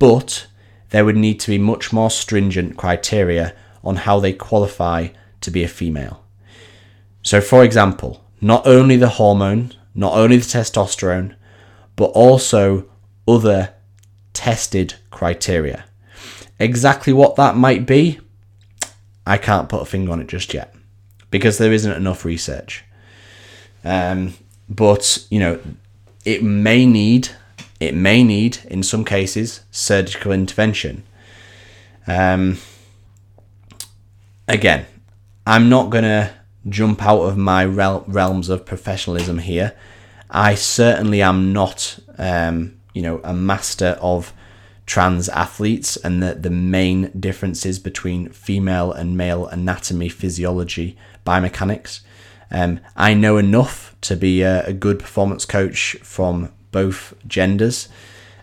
but 0.00 0.48
there 0.90 1.04
would 1.04 1.16
need 1.16 1.38
to 1.40 1.50
be 1.50 1.58
much 1.58 1.92
more 1.92 2.10
stringent 2.10 2.76
criteria 2.76 3.54
on 3.84 3.96
how 3.96 4.18
they 4.18 4.32
qualify 4.32 5.08
to 5.42 5.50
be 5.52 5.62
a 5.62 5.68
female. 5.68 6.24
So, 7.22 7.40
for 7.40 7.62
example, 7.62 8.24
not 8.40 8.66
only 8.66 8.96
the 8.96 9.10
hormone, 9.10 9.74
not 9.94 10.14
only 10.14 10.38
the 10.38 10.44
testosterone, 10.44 11.36
but 11.94 12.06
also 12.06 12.88
other 13.28 13.74
tested 14.32 14.94
criteria. 15.10 15.84
Exactly 16.58 17.12
what 17.12 17.36
that 17.36 17.56
might 17.56 17.86
be, 17.86 18.18
I 19.26 19.36
can't 19.36 19.68
put 19.68 19.82
a 19.82 19.84
finger 19.84 20.12
on 20.12 20.20
it 20.20 20.26
just 20.26 20.54
yet 20.54 20.74
because 21.30 21.58
there 21.58 21.72
isn't 21.72 21.92
enough 21.92 22.24
research. 22.24 22.84
Um, 23.84 24.34
but 24.68 25.26
you 25.30 25.38
know, 25.38 25.60
it 26.24 26.42
may 26.42 26.86
need 26.86 27.28
it 27.80 27.94
may 27.94 28.24
need 28.24 28.58
in 28.66 28.82
some 28.82 29.04
cases 29.04 29.60
surgical 29.70 30.32
intervention. 30.32 31.04
Um, 32.06 32.58
again, 34.48 34.86
I'm 35.46 35.68
not 35.68 35.90
gonna 35.90 36.34
jump 36.68 37.02
out 37.04 37.22
of 37.22 37.36
my 37.36 37.64
realms 37.64 38.48
of 38.48 38.66
professionalism 38.66 39.38
here. 39.38 39.74
I 40.30 40.54
certainly 40.54 41.22
am 41.22 41.52
not 41.52 41.98
um, 42.18 42.77
you 42.98 43.02
know 43.02 43.20
a 43.22 43.32
master 43.32 43.96
of 44.00 44.32
trans 44.84 45.28
athletes 45.28 45.96
and 45.98 46.20
the, 46.20 46.34
the 46.34 46.50
main 46.50 47.12
differences 47.20 47.78
between 47.78 48.28
female 48.30 48.90
and 48.90 49.16
male 49.16 49.46
anatomy, 49.46 50.08
physiology, 50.08 50.96
biomechanics. 51.24 52.00
Um, 52.50 52.80
I 52.96 53.14
know 53.14 53.36
enough 53.36 53.94
to 54.00 54.16
be 54.16 54.42
a, 54.42 54.64
a 54.66 54.72
good 54.72 54.98
performance 54.98 55.44
coach 55.44 55.96
from 56.02 56.50
both 56.72 57.14
genders. 57.28 57.88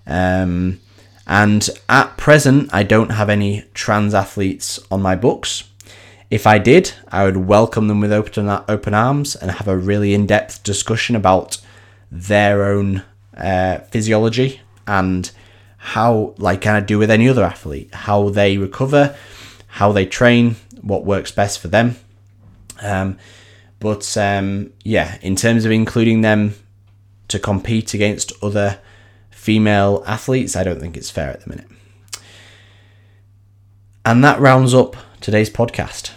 Um, 0.08 0.80
and 1.28 1.68
at 1.90 2.16
present, 2.16 2.74
I 2.74 2.84
don't 2.84 3.10
have 3.10 3.30
any 3.30 3.66
trans 3.74 4.14
athletes 4.14 4.80
on 4.90 5.02
my 5.02 5.16
books. 5.16 5.64
If 6.32 6.48
I 6.48 6.60
did, 6.60 6.94
I 7.10 7.26
would 7.26 7.38
welcome 7.38 7.90
them 7.90 8.00
with 8.00 8.14
open 8.14 8.48
open 8.70 8.94
arms 8.94 9.36
and 9.36 9.52
have 9.52 9.68
a 9.68 9.78
really 9.78 10.14
in 10.14 10.28
depth 10.28 10.64
discussion 10.64 11.18
about 11.18 11.58
their 12.10 12.64
own 12.64 13.04
uh, 13.36 13.80
physiology 13.92 14.62
and 14.88 15.32
how, 15.78 16.34
like 16.38 16.62
can 16.62 16.76
I 16.76 16.80
do 16.80 16.98
with 16.98 17.12
any 17.12 17.30
other 17.30 17.44
athlete, 17.44 17.94
how 17.94 18.30
they 18.30 18.58
recover, 18.58 19.16
how 19.68 19.92
they 19.92 20.06
train, 20.06 20.56
what 20.82 21.06
works 21.06 21.32
best 21.32 21.60
for 21.60 21.68
them. 21.68 21.96
Um, 22.82 23.18
but 23.80 24.16
um, 24.18 24.72
yeah, 24.84 25.18
in 25.22 25.36
terms 25.36 25.66
of 25.66 25.72
including 25.72 26.22
them 26.22 26.56
to 27.28 27.40
compete 27.40 27.94
against 27.94 28.32
other 28.42 28.80
female 29.30 30.04
athletes, 30.08 30.56
I 30.56 30.64
don't 30.64 30.80
think 30.80 30.98
it's 30.98 31.10
fair 31.10 31.30
at 31.30 31.42
the 31.42 31.50
minute. 31.50 31.68
And 34.06 34.24
that 34.24 34.40
rounds 34.40 34.74
up 34.74 34.96
today's 35.20 35.50
podcast. 35.50 36.12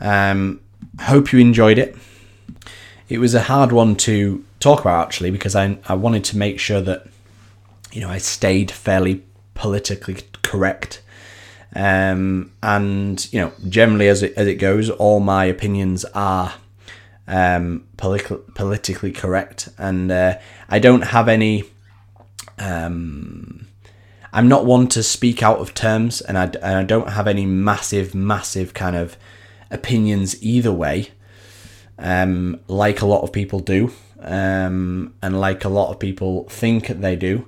Um, 0.00 0.60
hope 1.00 1.32
you 1.32 1.38
enjoyed 1.38 1.78
it. 1.78 1.96
It 3.10 3.18
was 3.18 3.34
a 3.34 3.42
hard 3.42 3.72
one 3.72 3.96
to 3.96 4.44
talk 4.60 4.80
about 4.80 5.04
actually 5.04 5.32
because 5.32 5.56
I, 5.56 5.78
I 5.86 5.94
wanted 5.94 6.22
to 6.24 6.38
make 6.38 6.60
sure 6.60 6.80
that 6.80 7.06
you 7.92 8.00
know 8.00 8.08
I 8.08 8.18
stayed 8.18 8.70
fairly 8.70 9.24
politically 9.54 10.18
correct. 10.42 11.02
Um, 11.74 12.52
and 12.62 13.32
you 13.32 13.40
know, 13.40 13.52
generally 13.68 14.08
as 14.08 14.22
it 14.22 14.32
as 14.36 14.46
it 14.46 14.54
goes, 14.54 14.90
all 14.90 15.18
my 15.18 15.44
opinions 15.44 16.04
are 16.14 16.54
um, 17.26 17.84
politi- 17.96 18.54
politically 18.54 19.12
correct, 19.12 19.68
and 19.76 20.10
uh, 20.10 20.38
I 20.68 20.78
don't 20.78 21.02
have 21.02 21.28
any. 21.28 21.64
Um, 22.58 23.66
I'm 24.32 24.46
not 24.46 24.64
one 24.64 24.86
to 24.88 25.02
speak 25.02 25.42
out 25.42 25.58
of 25.58 25.74
terms, 25.74 26.20
and 26.20 26.38
I, 26.38 26.44
and 26.44 26.76
I 26.78 26.84
don't 26.84 27.10
have 27.10 27.26
any 27.26 27.46
massive, 27.46 28.14
massive 28.14 28.72
kind 28.74 28.94
of 28.94 29.16
opinions 29.72 30.40
either 30.42 30.72
way, 30.72 31.10
um, 32.00 32.60
like 32.66 33.02
a 33.02 33.06
lot 33.06 33.22
of 33.22 33.32
people 33.32 33.60
do, 33.60 33.92
um, 34.20 35.14
and 35.22 35.40
like 35.40 35.64
a 35.64 35.68
lot 35.68 35.90
of 35.90 35.98
people 35.98 36.48
think 36.48 36.88
they 36.88 37.14
do. 37.14 37.46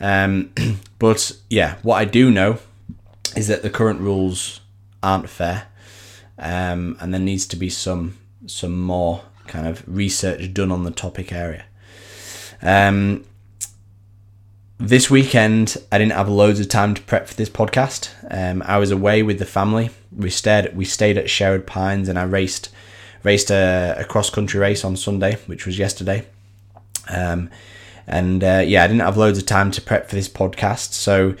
Um, 0.00 0.52
but 0.98 1.32
yeah, 1.48 1.76
what 1.82 1.96
I 1.96 2.04
do 2.04 2.30
know 2.30 2.58
is 3.36 3.48
that 3.48 3.62
the 3.62 3.70
current 3.70 4.00
rules 4.00 4.60
aren't 5.02 5.30
fair, 5.30 5.68
um, 6.38 6.96
and 7.00 7.14
there 7.14 7.20
needs 7.20 7.46
to 7.46 7.56
be 7.56 7.70
some 7.70 8.18
some 8.46 8.78
more 8.78 9.22
kind 9.46 9.66
of 9.66 9.82
research 9.86 10.52
done 10.52 10.72
on 10.72 10.84
the 10.84 10.90
topic 10.90 11.32
area. 11.32 11.64
Um, 12.60 13.24
this 14.78 15.08
weekend, 15.08 15.76
I 15.92 15.98
didn't 15.98 16.12
have 16.12 16.28
loads 16.28 16.58
of 16.58 16.68
time 16.68 16.94
to 16.94 17.02
prep 17.02 17.28
for 17.28 17.34
this 17.34 17.48
podcast. 17.48 18.10
Um, 18.28 18.62
I 18.66 18.78
was 18.78 18.90
away 18.90 19.22
with 19.22 19.38
the 19.38 19.46
family. 19.46 19.90
We 20.14 20.30
stayed 20.30 20.76
we 20.76 20.84
stayed 20.84 21.16
at 21.16 21.30
Sherwood 21.30 21.66
Pines, 21.66 22.08
and 22.08 22.18
I 22.18 22.24
raced 22.24 22.70
raced 23.24 23.50
a, 23.50 23.96
a 23.98 24.04
cross 24.04 24.30
country 24.30 24.60
race 24.60 24.84
on 24.84 24.96
Sunday, 24.96 25.38
which 25.46 25.66
was 25.66 25.78
yesterday. 25.78 26.26
Um, 27.08 27.50
and 28.06 28.44
uh, 28.44 28.62
yeah, 28.64 28.84
I 28.84 28.86
didn't 28.86 29.00
have 29.00 29.16
loads 29.16 29.38
of 29.38 29.46
time 29.46 29.70
to 29.72 29.80
prep 29.80 30.08
for 30.08 30.14
this 30.14 30.28
podcast, 30.28 30.92
so 30.92 31.34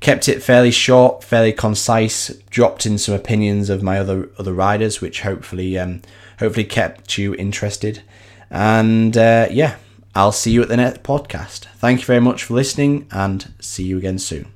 kept 0.00 0.28
it 0.28 0.42
fairly 0.42 0.70
short, 0.70 1.24
fairly 1.24 1.52
concise. 1.52 2.28
Dropped 2.50 2.86
in 2.86 2.98
some 2.98 3.14
opinions 3.14 3.70
of 3.70 3.82
my 3.82 3.98
other 3.98 4.28
other 4.38 4.52
riders, 4.52 5.00
which 5.00 5.22
hopefully 5.22 5.78
um, 5.78 6.02
hopefully 6.38 6.64
kept 6.64 7.16
you 7.16 7.34
interested. 7.34 8.02
And 8.50 9.16
uh, 9.16 9.48
yeah, 9.50 9.76
I'll 10.14 10.32
see 10.32 10.50
you 10.50 10.62
at 10.62 10.68
the 10.68 10.76
next 10.76 11.02
podcast. 11.02 11.66
Thank 11.76 12.00
you 12.00 12.06
very 12.06 12.20
much 12.20 12.44
for 12.44 12.54
listening, 12.54 13.06
and 13.10 13.52
see 13.60 13.84
you 13.84 13.96
again 13.96 14.18
soon. 14.18 14.46